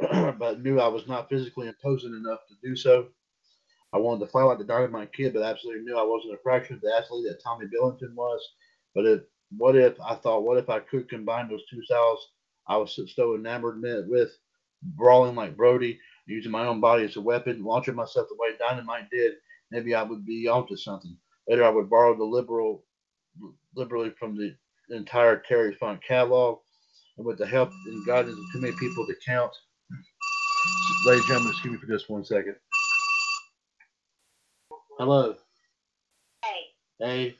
[0.38, 3.08] but knew I was not physically imposing enough to do so.
[3.92, 6.94] I wanted to fight like the Dynamite Kid, but absolutely knew I wasn't a the
[6.94, 8.40] athlete that Tommy Billington was.
[8.94, 9.20] But if,
[9.56, 12.28] what if I thought, what if I could combine those two styles
[12.68, 14.36] I was so enamored with,
[14.82, 19.08] brawling like Brody, using my own body as a weapon, launching myself the way Dynamite
[19.10, 19.34] did,
[19.70, 21.16] maybe I would be onto something.
[21.48, 22.84] Later, I would borrow the liberal,
[23.76, 24.56] liberally from the
[24.90, 26.58] entire Terry Funk catalog,
[27.16, 29.52] and with the help and guidance of too many people to count,
[31.06, 32.56] Ladies and gentlemen, excuse me for just one second.
[34.98, 35.36] Hello.
[36.42, 36.60] Hey.
[36.98, 37.36] Hey.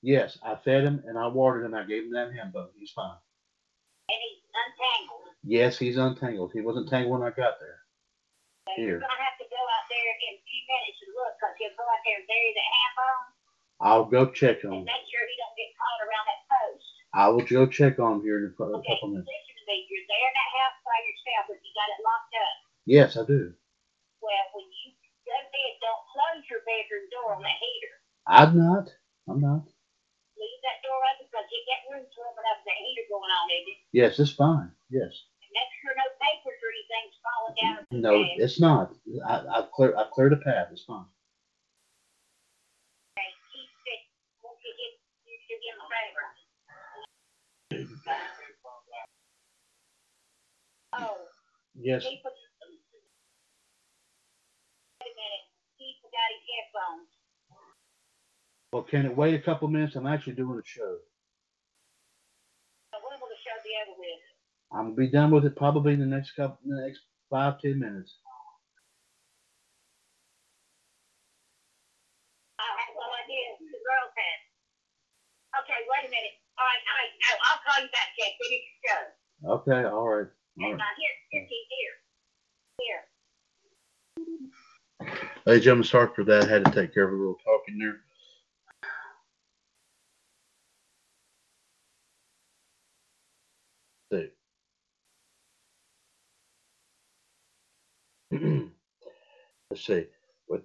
[0.00, 1.74] Yes, I fed him and I watered him.
[1.74, 2.70] I gave him that ham bone.
[2.78, 3.18] He's fine.
[4.08, 5.26] And he's untangled.
[5.44, 6.52] Yes, he's untangled.
[6.54, 7.82] He wasn't tangled when I got there.
[8.72, 8.96] So Here.
[8.96, 11.76] You're to have to go out there in a few minutes and look because he'll
[11.76, 12.94] go out there and bury the ham
[13.84, 14.86] I'll go check on and him.
[14.86, 16.86] make sure he don't get caught around that post.
[17.12, 19.47] I will go check on him here in a cou- a Okay, couple listen minutes.
[19.68, 19.76] To.
[19.76, 22.56] You're there in that house by yourself if you got it locked up.
[22.88, 23.52] Yes, I do.
[24.24, 24.96] Well, when you
[25.28, 27.94] go to bed, don't close your bedroom door on the heater.
[28.26, 28.88] I'm not.
[29.28, 29.68] I'm not.
[30.40, 33.46] Leave that door open because you get room warm enough with that heater going on
[33.52, 33.68] it.
[33.92, 34.72] Yes, it's fine.
[34.88, 35.12] Yes.
[35.44, 37.78] And make sure no papers or anything's falling down.
[37.92, 38.96] No, it's not.
[39.26, 39.94] I, I've cleared.
[39.96, 40.72] I've cleared a path.
[40.72, 41.08] It's fine.
[43.16, 44.02] Okay, keep it.
[44.44, 44.92] Won't you get
[45.28, 46.26] you should get a favor?
[50.94, 51.16] Oh,
[51.74, 52.02] Yes.
[52.04, 52.32] he put.
[55.00, 55.44] Wait a minute.
[55.76, 57.08] He forgot his headphones.
[58.72, 59.96] Well, can it wait a couple minutes?
[59.96, 60.98] I'm actually doing a show.
[62.92, 64.22] So when will the show be over with?
[64.72, 67.60] I'm gonna be done with it probably in the next couple, in the next five
[67.60, 68.18] ten minutes.
[72.58, 73.56] I have no idea.
[73.60, 74.38] The girls had.
[75.62, 76.36] Okay, wait a minute.
[76.58, 77.12] All right, all right.
[77.30, 78.32] I'll, I'll call you back, Jack.
[78.36, 79.02] Finish your show.
[79.62, 79.84] Okay.
[79.88, 80.28] All right.
[85.44, 86.44] Hey, Jim, gentlemen, sorry for that.
[86.44, 88.00] I had to take care of a little talking there.
[99.70, 100.06] Let's see.
[100.48, 100.62] With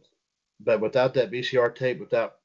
[0.59, 2.35] but without that VCR tape, without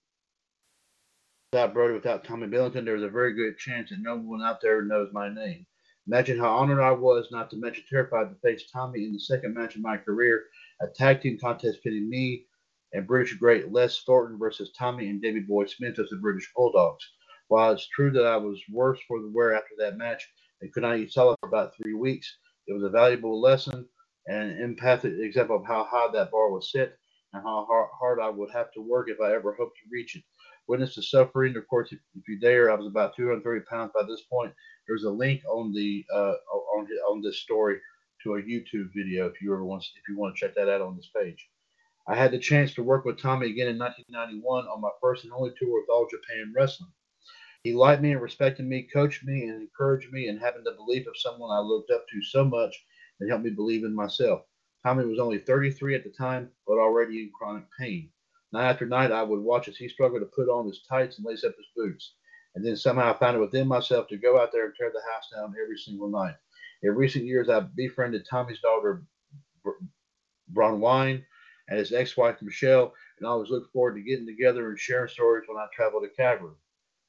[1.53, 4.61] without Brody, without Tommy Billington, there is a very good chance that no one out
[4.61, 5.67] there knows my name.
[6.11, 9.53] Imagine how honored I was, not to mention terrified, to face Tommy in the second
[9.53, 10.47] match of my career,
[10.81, 12.47] a tag team contest pitting me
[12.95, 17.05] and British great Les Thornton versus Tommy and Davey Boy Smith as the British Bulldogs.
[17.49, 20.27] While it's true that I was worse for the wear after that match
[20.63, 23.87] and could not eat solid for about three weeks, it was a valuable lesson
[24.29, 26.95] and an empathic example of how high that bar was set
[27.35, 27.67] and how
[28.01, 30.23] hard I would have to work if I ever hoped to reach it.
[30.69, 31.57] Witness the suffering.
[31.57, 34.53] Of course, if, if you dare, I was about 230 pounds by this point.
[34.87, 36.35] There's a link on the uh,
[36.77, 37.79] on on this story
[38.23, 40.81] to a YouTube video if you ever want if you want to check that out
[40.81, 41.49] on this page.
[42.07, 45.33] I had the chance to work with Tommy again in 1991 on my first and
[45.33, 46.91] only tour with All Japan Wrestling.
[47.63, 51.07] He liked me and respected me, coached me and encouraged me, and having the belief
[51.07, 52.75] of someone I looked up to so much
[53.19, 54.43] that helped me believe in myself.
[54.83, 58.11] Tommy was only 33 at the time, but already in chronic pain.
[58.53, 61.27] Night after night, I would watch as he struggled to put on his tights and
[61.27, 62.15] lace up his boots.
[62.55, 65.03] And then somehow I found it within myself to go out there and tear the
[65.13, 66.35] house down every single night.
[66.83, 69.03] In recent years, I've befriended Tommy's daughter,
[70.53, 71.25] Bronwyn,
[71.69, 75.47] and his ex-wife Michelle, and I always look forward to getting together and sharing stories
[75.47, 76.55] when I travel to Calgary.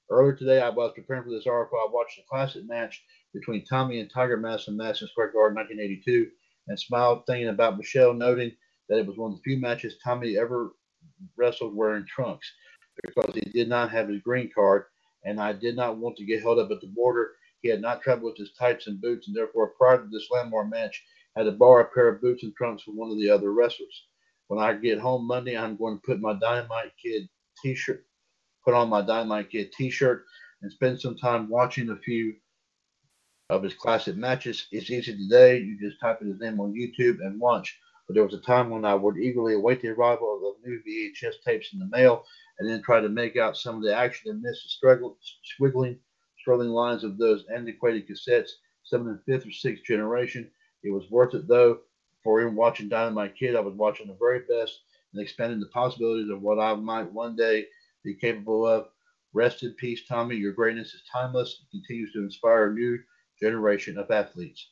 [0.10, 1.78] Earlier today, I was preparing for this article.
[1.78, 3.02] I watched a classic match
[3.34, 6.32] between Tommy and Tiger Mask in Madison Square Garden 1982
[6.68, 8.52] and smiled thinking about Michelle, noting
[8.90, 10.72] that it was one of the few matches Tommy ever
[11.38, 12.52] wrestled wearing trunks
[13.04, 14.86] because he did not have his green card
[15.24, 17.32] and I did not want to get held up at the border.
[17.62, 20.70] He had not traveled with his tights and boots and therefore prior to this landmark
[20.70, 21.04] match
[21.36, 24.08] had to borrow a pair of boots and trunks from one of the other wrestlers.
[24.48, 27.30] When I get home Monday, I'm going to put my Dynamite Kid
[27.62, 28.06] t-shirt,
[28.66, 30.26] put on my Dynamite Kid t-shirt
[30.62, 32.36] and spend some time watching a few
[33.50, 34.68] of his classic matches.
[34.72, 35.60] It's easy today.
[35.60, 37.78] You just type in his name on YouTube and watch.
[38.10, 40.82] But there was a time when I would eagerly await the arrival of the new
[40.82, 42.26] VHS tapes in the mail
[42.58, 46.00] and then try to make out some of the action and miss the struggle, squiggling,
[46.40, 48.50] struggling lines of those antiquated cassettes,
[48.84, 50.50] some in the fifth or sixth generation.
[50.82, 51.82] It was worth it though
[52.24, 54.80] for him watching Dynamite Kid, I was watching the very best
[55.14, 57.68] and expanding the possibilities of what I might one day
[58.04, 58.88] be capable of.
[59.34, 60.36] Rest in peace, Tommy.
[60.36, 62.98] Your greatness is timeless and continues to inspire a new
[63.40, 64.72] generation of athletes.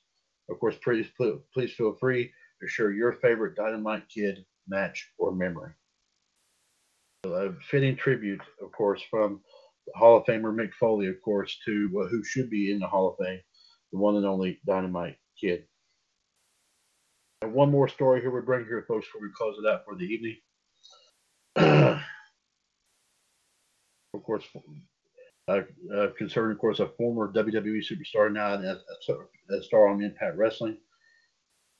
[0.49, 1.05] Of course, please,
[1.53, 2.31] please feel free
[2.61, 5.71] to share your favorite Dynamite Kid match or memory.
[7.25, 9.41] A fitting tribute, of course, from
[9.95, 13.25] Hall of Famer Mick Foley, of course, to who should be in the Hall of
[13.25, 13.39] Fame,
[13.91, 15.65] the one and only Dynamite Kid.
[17.41, 19.95] And one more story here we bring here, folks, before we close it out for
[19.95, 20.37] the evening.
[24.13, 24.43] of course,
[25.47, 25.61] uh,
[25.95, 30.77] uh, concerning, of course, a former WWE superstar now a, a, star on Impact Wrestling.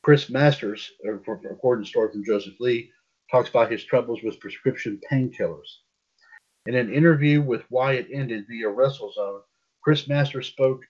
[0.03, 2.91] Chris Masters, according to story from Joseph Lee,
[3.29, 5.79] talks about his troubles with prescription painkillers.
[6.65, 9.41] In an interview with Why It Ended via WrestleZone,
[9.81, 10.81] Chris Masters spoke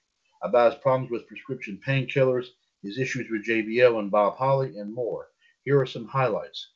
[0.43, 2.47] about his problems with prescription painkillers
[2.83, 5.27] his issues with JBL and Bob Holly, and more.
[5.63, 6.69] Here are some highlights.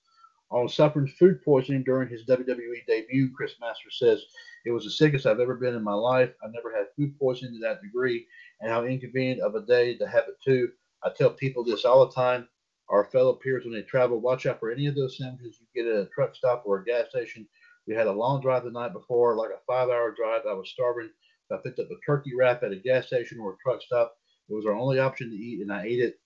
[0.49, 4.23] On suffering food poisoning during his WWE debut, Chris Masters says,
[4.65, 6.33] It was the sickest I've ever been in my life.
[6.43, 8.27] I never had food poisoning to that degree,
[8.59, 10.69] and how inconvenient of a day to have it too.
[11.03, 12.47] I tell people this all the time.
[12.89, 15.91] Our fellow peers, when they travel, watch out for any of those sandwiches you get
[15.91, 17.47] at a truck stop or a gas station.
[17.87, 20.41] We had a long drive the night before, like a five hour drive.
[20.47, 21.09] I was starving.
[21.51, 24.15] I picked up a turkey wrap at a gas station or a truck stop.
[24.49, 26.19] It was our only option to eat, and I ate it.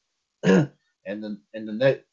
[1.06, 2.04] and then and the next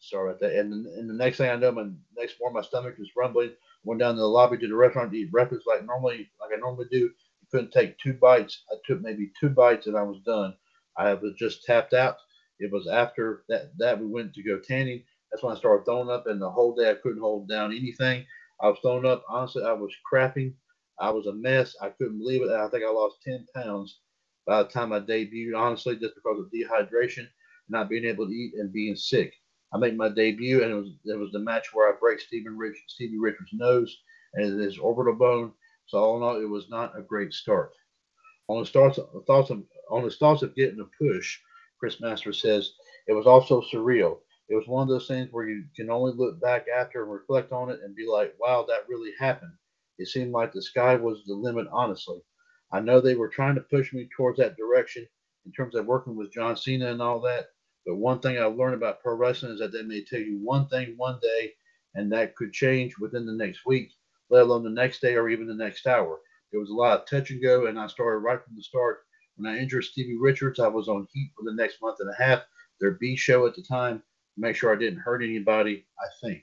[0.00, 0.54] sorry about that.
[0.56, 3.52] And the, and the next thing I know, my next morning my stomach was rumbling.
[3.84, 6.60] Went down to the lobby to the restaurant to eat breakfast like normally like I
[6.60, 7.10] normally do.
[7.50, 8.64] Couldn't take two bites.
[8.70, 10.54] I took maybe two bites and I was done.
[10.96, 12.16] I was just tapped out.
[12.58, 15.04] It was after that that we went to go tanning.
[15.30, 18.26] That's when I started throwing up, and the whole day I couldn't hold down anything.
[18.60, 19.24] I was throwing up.
[19.28, 20.54] Honestly, I was crapping.
[20.98, 21.74] I was a mess.
[21.80, 22.50] I couldn't believe it.
[22.50, 24.00] I think I lost 10 pounds
[24.46, 27.26] by the time I debuted, honestly, just because of dehydration,
[27.68, 29.32] not being able to eat, and being sick.
[29.72, 32.56] I made my debut, and it was it was the match where I break Stephen
[32.56, 33.96] Rich, Stevie Richards' nose
[34.34, 35.52] and his orbital bone.
[35.86, 37.72] So all in all, it was not a great start.
[38.50, 41.38] On the thoughts of on the thoughts of getting a push,
[41.78, 42.72] Chris Master says
[43.06, 44.18] it was also surreal.
[44.48, 47.52] It was one of those things where you can only look back after and reflect
[47.52, 49.52] on it and be like, "Wow, that really happened."
[49.98, 52.24] It seemed like the sky was the limit, honestly.
[52.72, 55.06] I know they were trying to push me towards that direction
[55.46, 57.50] in terms of working with John Cena and all that.
[57.86, 60.66] But one thing I've learned about pro wrestling is that they may tell you one
[60.66, 61.54] thing one day,
[61.94, 63.92] and that could change within the next week,
[64.28, 66.20] let alone the next day or even the next hour.
[66.50, 69.00] There was a lot of touch and go, and I started right from the start
[69.36, 72.22] When I injured Stevie Richards, I was on Heat for the next month and a
[72.22, 72.42] half,
[72.80, 74.02] their B show at the time,
[74.36, 76.42] make sure I didn't hurt anybody, I think.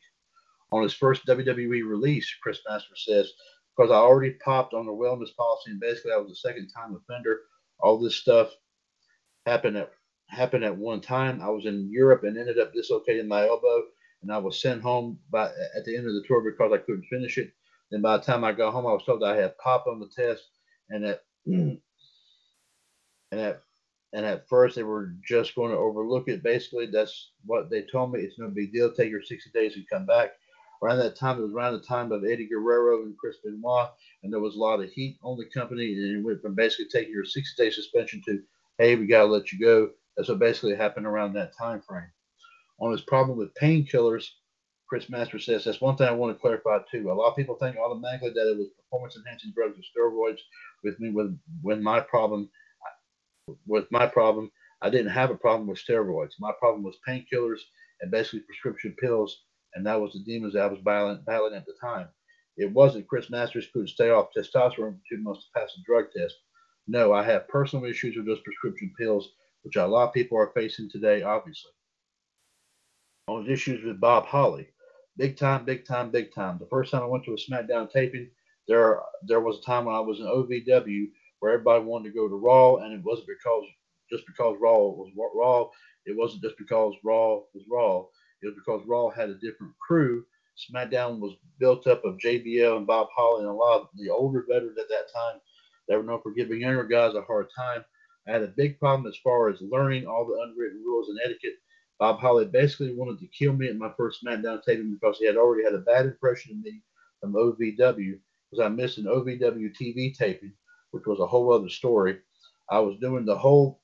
[0.71, 3.31] On his first WWE release, Chris Masters says,
[3.75, 6.95] because I already popped on the wellness policy and basically I was a second time
[6.95, 7.41] offender,
[7.79, 8.51] all this stuff
[9.45, 9.91] happened at
[10.29, 11.41] happened at one time.
[11.41, 13.83] I was in Europe and ended up dislocating my elbow
[14.21, 15.45] and I was sent home by
[15.75, 17.53] at the end of the tour because I couldn't finish it.
[17.91, 20.09] Then by the time I got home, I was told I had pop on the
[20.09, 20.43] test,
[20.89, 21.79] and that and
[23.31, 23.61] at
[24.13, 26.43] and at first they were just going to overlook it.
[26.43, 28.21] Basically, that's what they told me.
[28.21, 28.91] It's no big deal.
[28.91, 30.31] Take your 60 days and come back.
[30.81, 33.89] Around that time, it was around the time of Eddie Guerrero and Chris Benoit,
[34.23, 36.85] and there was a lot of heat on the company, and it went from basically
[36.91, 38.41] taking your 60 day suspension to,
[38.77, 39.89] hey, we got to let you go.
[40.15, 42.09] That's what basically happened around that time frame.
[42.79, 44.27] On his problem with painkillers,
[44.89, 47.11] Chris Master says that's one thing I want to clarify too.
[47.11, 50.39] A lot of people think automatically that it was performance enhancing drugs or steroids
[50.83, 52.49] with me with when my problem
[53.65, 56.33] with my problem I didn't have a problem with steroids.
[56.39, 57.59] My problem was painkillers
[58.01, 61.73] and basically prescription pills, and that was the demons I was battling, battling at the
[61.81, 62.09] time.
[62.57, 66.05] It wasn't Chris Masters couldn't stay off testosterone for two months to pass a drug
[66.15, 66.35] test.
[66.87, 69.29] No, I have personal issues with those prescription pills,
[69.63, 71.71] which a lot of people are facing today, obviously.
[73.27, 74.69] On issues with Bob Holly,
[75.17, 76.57] big time, big time, big time.
[76.59, 78.29] The first time I went to a SmackDown taping,
[78.67, 81.05] there there was a time when I was in OVW
[81.39, 83.65] where everybody wanted to go to Raw, and it wasn't because
[84.11, 85.69] just because Raw was Raw.
[86.05, 88.05] It wasn't just because Raw was Raw.
[88.41, 90.25] It was because Raw had a different crew.
[90.57, 94.45] SmackDown was built up of JBL and Bob Holly and a lot of the older
[94.49, 95.39] veterans at that time.
[95.87, 97.83] They were known for giving younger guys a hard time.
[98.27, 101.57] I had a big problem as far as learning all the unwritten rules and etiquette
[101.99, 105.37] Bob Holly basically wanted to kill me at my first SmackDown taping because he had
[105.37, 106.81] already had a bad impression of me
[107.19, 108.19] from OVW
[108.49, 110.53] because I missed an OVW TV taping,
[110.91, 112.19] which was a whole other story.
[112.69, 113.81] I was doing the whole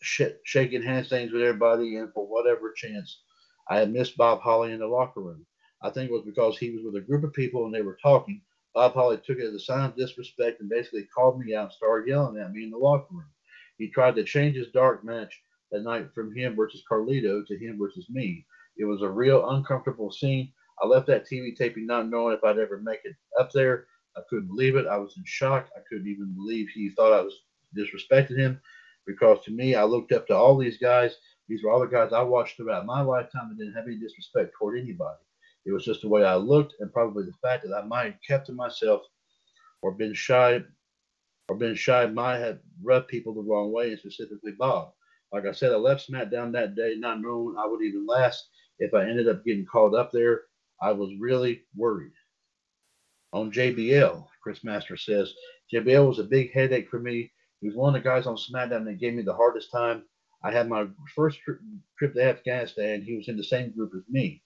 [0.00, 3.22] sh- shaking things with everybody, and for whatever chance,
[3.68, 5.44] I had missed Bob Holly in the locker room.
[5.82, 7.98] I think it was because he was with a group of people and they were
[8.02, 8.42] talking.
[8.74, 11.72] Bob Holly took it as a sign of disrespect and basically called me out and
[11.72, 13.26] started yelling at me in the locker room.
[13.78, 15.40] He tried to change his dark match
[15.72, 18.46] that night from him versus Carlito to him versus me.
[18.76, 20.52] It was a real uncomfortable scene.
[20.82, 23.86] I left that TV taping not knowing if I'd ever make it up there.
[24.16, 24.86] I couldn't believe it.
[24.86, 25.68] I was in shock.
[25.76, 27.34] I couldn't even believe he thought I was
[27.76, 28.60] disrespecting him
[29.06, 31.16] because to me, I looked up to all these guys.
[31.48, 34.52] These were all the guys I watched throughout my lifetime and didn't have any disrespect
[34.58, 35.18] toward anybody.
[35.64, 38.22] It was just the way I looked and probably the fact that I might have
[38.26, 39.02] kept to myself
[39.82, 40.60] or been shy
[41.48, 44.92] or been shy might have rubbed people the wrong way, and specifically Bob.
[45.32, 48.48] Like I said, I left SmackDown that day not knowing I would even last.
[48.78, 50.42] If I ended up getting called up there,
[50.80, 52.12] I was really worried.
[53.32, 55.34] On JBL, Chris Master says,
[55.72, 57.32] JBL was a big headache for me.
[57.60, 60.04] He was one of the guys on SmackDown that gave me the hardest time.
[60.44, 61.60] I had my first trip,
[62.14, 63.02] to Afghanistan.
[63.02, 64.42] He was in the same group as me.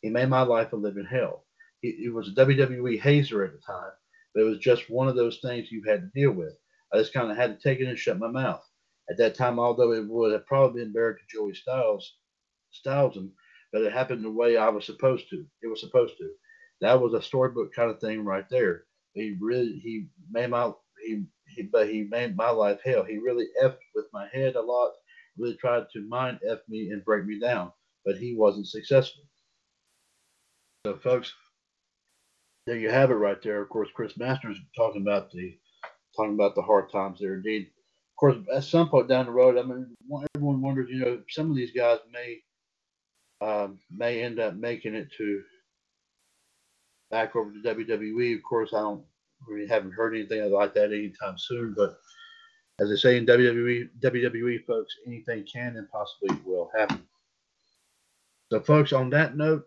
[0.00, 1.44] He made my life a living hell.
[1.80, 3.90] He, he was a WWE hazer at the time,
[4.34, 6.54] but it was just one of those things you had to deal with.
[6.92, 8.62] I just kind of had to take it and shut my mouth
[9.10, 12.16] at that time, although it would have probably been buried to Joey Styles,
[12.70, 13.18] Styles
[13.72, 15.44] but it happened the way I was supposed to.
[15.62, 16.30] It was supposed to.
[16.80, 18.84] That was a storybook kind of thing right there.
[19.12, 20.72] He really he made my
[21.04, 23.04] he, he but he made my life hell.
[23.04, 24.92] He really effed with my head a lot.
[25.38, 27.72] Really tried to mind f me and break me down,
[28.04, 29.24] but he wasn't successful.
[30.86, 31.32] So, folks,
[32.66, 33.62] there you have it right there.
[33.62, 35.58] Of course, Chris Masters talking about the
[36.16, 37.34] talking about the hard times there.
[37.34, 37.70] Indeed,
[38.20, 39.96] course, at some point down the road, I mean,
[40.34, 42.40] everyone wonders, you know, some of these guys may
[43.40, 45.42] um, may end up making it to
[47.10, 48.36] back over to WWE.
[48.36, 49.02] Of course, I don't
[49.48, 51.74] really haven't heard anything like that anytime soon.
[51.74, 51.96] But
[52.78, 57.02] as I say in WWE, WWE folks, anything can and possibly will happen.
[58.52, 59.66] So, folks, on that note,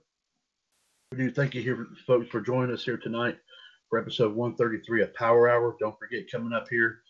[1.12, 3.38] we do thank you here, folks, for joining us here tonight
[3.90, 5.76] for episode 133 of Power Hour.
[5.80, 7.03] Don't forget, coming up here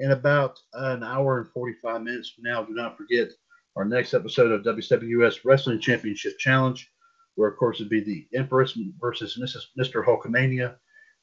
[0.00, 2.64] in about an hour and 45 minutes from now.
[2.64, 3.28] Do not forget
[3.76, 6.90] our next episode of WWS Wrestling Championship Challenge,
[7.34, 9.64] where, of course, it'd be the Empress versus Mrs.
[9.78, 10.04] Mr.
[10.04, 10.74] Hulkamania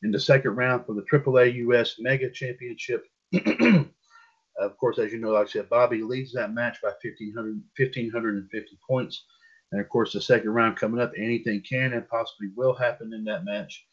[0.03, 3.05] in the second round for the AAA US Mega Championship.
[3.33, 8.77] of course, as you know, like I said, Bobby leads that match by 1,500, 1,550
[8.87, 9.25] points.
[9.71, 13.23] And of course, the second round coming up, anything can and possibly will happen in
[13.25, 13.85] that match.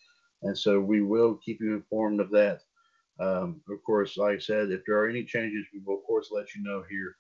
[0.43, 2.61] And so we will keep you informed of that.
[3.21, 6.29] Um, of course, like I said, if there are any changes, we will, of course,
[6.33, 7.17] let you know here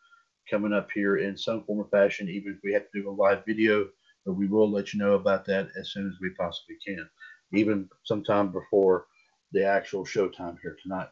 [0.50, 3.12] coming up here in some form or fashion, even if we have to do a
[3.12, 3.88] live video,
[4.26, 7.08] but we will let you know about that as soon as we possibly can,
[7.52, 9.06] even sometime before
[9.52, 11.08] the actual showtime here tonight.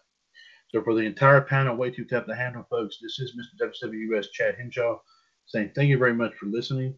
[0.70, 2.99] So for the entire panel, way too tough to handle, folks.
[3.01, 3.70] This is Mr.
[3.85, 4.99] WWS Chad Henshaw
[5.47, 6.95] saying thank you very much for listening.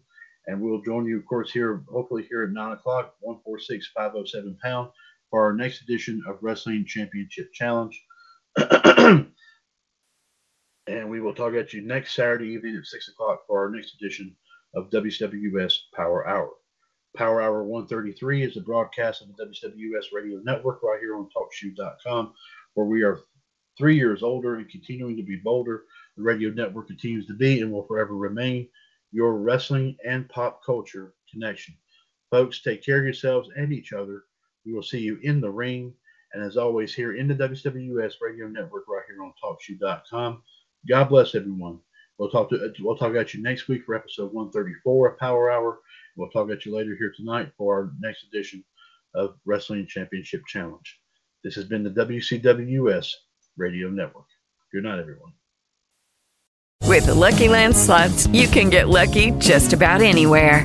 [0.47, 4.91] And we'll join you, of course, here, hopefully here at 9 o'clock, 146 507 pound,
[5.35, 8.01] for our next edition of Wrestling Championship Challenge.
[8.57, 9.27] and
[10.87, 14.33] we will talk at you next Saturday evening at 6 o'clock for our next edition
[14.77, 16.51] of WWS Power Hour.
[17.17, 22.33] Power Hour 133 is the broadcast of the WWS Radio Network right here on TalkShoe.com,
[22.75, 23.19] where we are
[23.77, 25.83] three years older and continuing to be bolder.
[26.17, 28.69] The radio network continues to be and will forever remain
[29.11, 31.75] your wrestling and pop culture connection.
[32.31, 34.23] Folks, take care of yourselves and each other.
[34.65, 35.95] We will see you in the ring.
[36.33, 40.43] And as always, here in the WWS Radio Network, right here on TalkShoe.com.
[40.89, 41.79] God bless everyone.
[42.19, 45.81] We'll talk to we'll talk at you next week for episode 134 of Power Hour.
[46.17, 48.65] We'll talk at you later here tonight for our next edition
[49.15, 51.01] of Wrestling Championship Challenge.
[51.43, 53.11] This has been the WCWS
[53.57, 54.27] Radio Network.
[54.73, 55.33] Good night, everyone.
[56.85, 60.65] With the Lucky Land slots, you can get lucky just about anywhere.